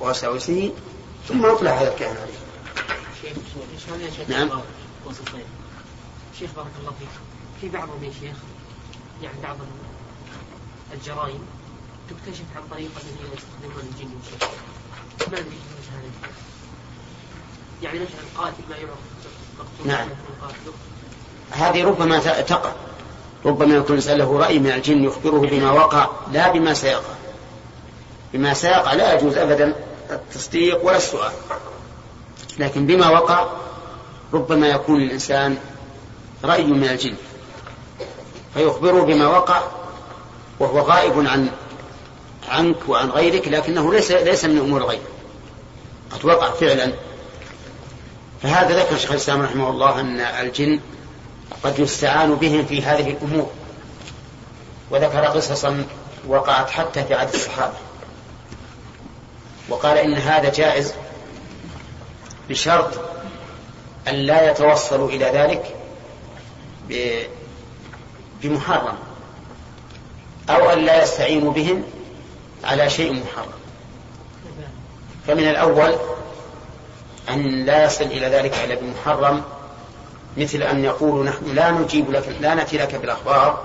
[0.00, 0.72] ووساوسه
[1.28, 2.40] ثم يطلع هذا الكائن عليه.
[4.28, 4.50] نعم.
[6.38, 7.08] شيخ بارك الله فيك.
[7.60, 8.36] في بعضهم يا شيخ
[9.22, 9.56] يعني بعض
[10.94, 11.40] الجرائم
[12.10, 14.50] تكتشف عن طريقة الذين يستخدمون الجن والشيطان
[15.32, 16.32] ما هذا؟
[17.82, 18.98] يعني مثلا قاتل ما يعرف
[19.84, 20.08] نعم.
[21.50, 22.72] هذه ربما تقع
[23.46, 27.14] ربما يكون الإنسان له رأي من الجن يخبره بما وقع لا بما سيقع.
[28.32, 29.74] بما سيقع لا يجوز أبدا
[30.10, 31.32] التصديق ولا السؤال.
[32.58, 33.46] لكن بما وقع
[34.32, 35.58] ربما يكون الإنسان
[36.44, 37.14] رأي من الجن
[38.54, 39.62] فيخبره بما وقع
[40.60, 41.50] وهو غائب عن
[42.48, 45.00] عنك وعن غيرك لكنه ليس ليس من أمور الغيب.
[46.10, 46.92] قد وقع فعلا.
[48.42, 50.80] فهذا ذكر شيخ الإسلام رحمه الله أن الجن
[51.62, 53.50] قد يستعان بهم في هذه الأمور.
[54.90, 55.84] وذكر قصصا
[56.28, 57.74] وقعت حتى في عهد الصحابة.
[59.68, 60.94] وقال إن هذا جائز
[62.48, 63.00] بشرط
[64.08, 65.76] أن لا يتوصلوا إلى ذلك
[68.42, 68.94] بمحرم
[70.50, 71.82] أو أن لا يستعينوا بهم
[72.64, 73.52] على شيء محرم.
[75.26, 75.94] فمن الأول
[77.28, 79.42] أن لا يصل إلى ذلك إلا بمحرم
[80.36, 83.64] مثل أن يقولوا نحن لا نجيب لك لا نأتي لك بالأخبار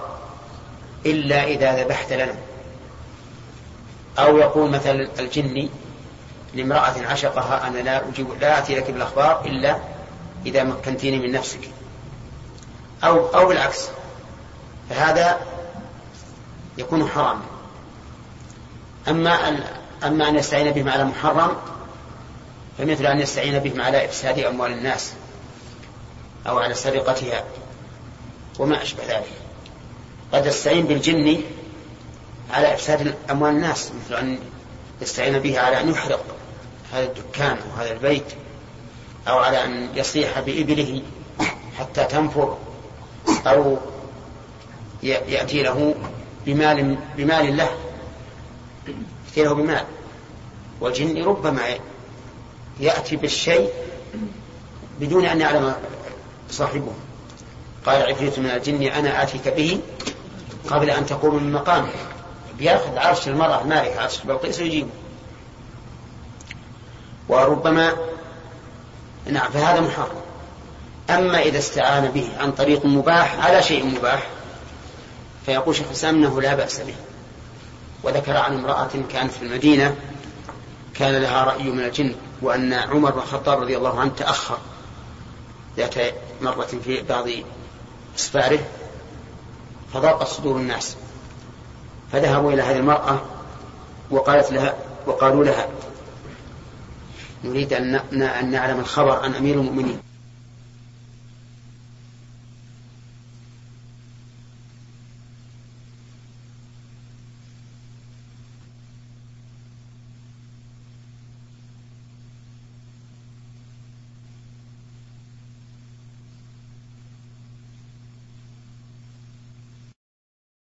[1.06, 2.36] إلا إذا ذبحت لنا.
[4.20, 5.70] أو يقول مثل الجني
[6.54, 9.78] لامرأة عشقها أنا لا أجيب لا أتي لك بالأخبار إلا
[10.46, 11.70] إذا مكنتيني من نفسك.
[13.04, 13.88] أو أو بالعكس
[14.90, 15.40] فهذا
[16.78, 17.42] يكون حراما
[19.08, 19.64] أما أن
[20.04, 21.56] أما أن يستعين بهم على محرم
[22.78, 25.14] فمثل أن يستعين بهم على إفساد أموال الناس.
[26.48, 27.44] أو على سرقتها.
[28.60, 29.32] وما أشبه ذلك.
[30.34, 31.42] قد يستعين بالجن
[32.52, 34.40] على إفساد أموال الناس مثل أن
[35.02, 36.26] يستعين به على أن يحرق
[36.94, 38.26] هذا الدكان أو هذا البيت
[39.28, 41.02] أو على أن يصيح بإبله
[41.80, 42.58] حتى تنفر
[43.48, 43.78] أو
[45.04, 45.96] يأتي له
[46.46, 47.70] بمال بمال له
[49.28, 49.86] يأتي له بمال.
[50.82, 51.62] والجن ربما
[52.80, 53.70] يأتي بالشيء
[55.00, 55.76] بدون أن يعلم
[56.52, 56.94] صاحبه.
[57.86, 59.80] قال عفريت من الجن أنا آتيك به
[60.70, 61.94] قبل أن تقوم من مقامك.
[62.58, 64.90] بياخذ عرش المرأة المالكة عرش بلقيس ويجيبه
[67.30, 67.94] وربما
[69.26, 70.22] نعم فهذا محرم.
[71.10, 74.28] أما إذا استعان به عن طريق مباح على شيء مباح.
[75.46, 76.96] فيقول شيخ الإسلام أنه لا بأس به.
[78.04, 79.96] وذكر عن امرأة كانت في المدينة
[80.94, 84.58] كان لها رأي من الجن وأن عمر بن الخطاب رضي الله عنه تأخر.
[85.78, 85.98] ذات
[86.42, 87.28] مرة في بعض
[88.18, 88.60] أسفاره
[89.94, 90.96] فضاقت صدور الناس.
[92.12, 93.22] فذهبوا إلى هذه المرأة
[94.12, 94.74] وقالت لها
[95.08, 95.68] وقالوا لها
[97.44, 98.02] نريد أن
[98.52, 100.00] نعلم الخبر عن أمير المؤمنين.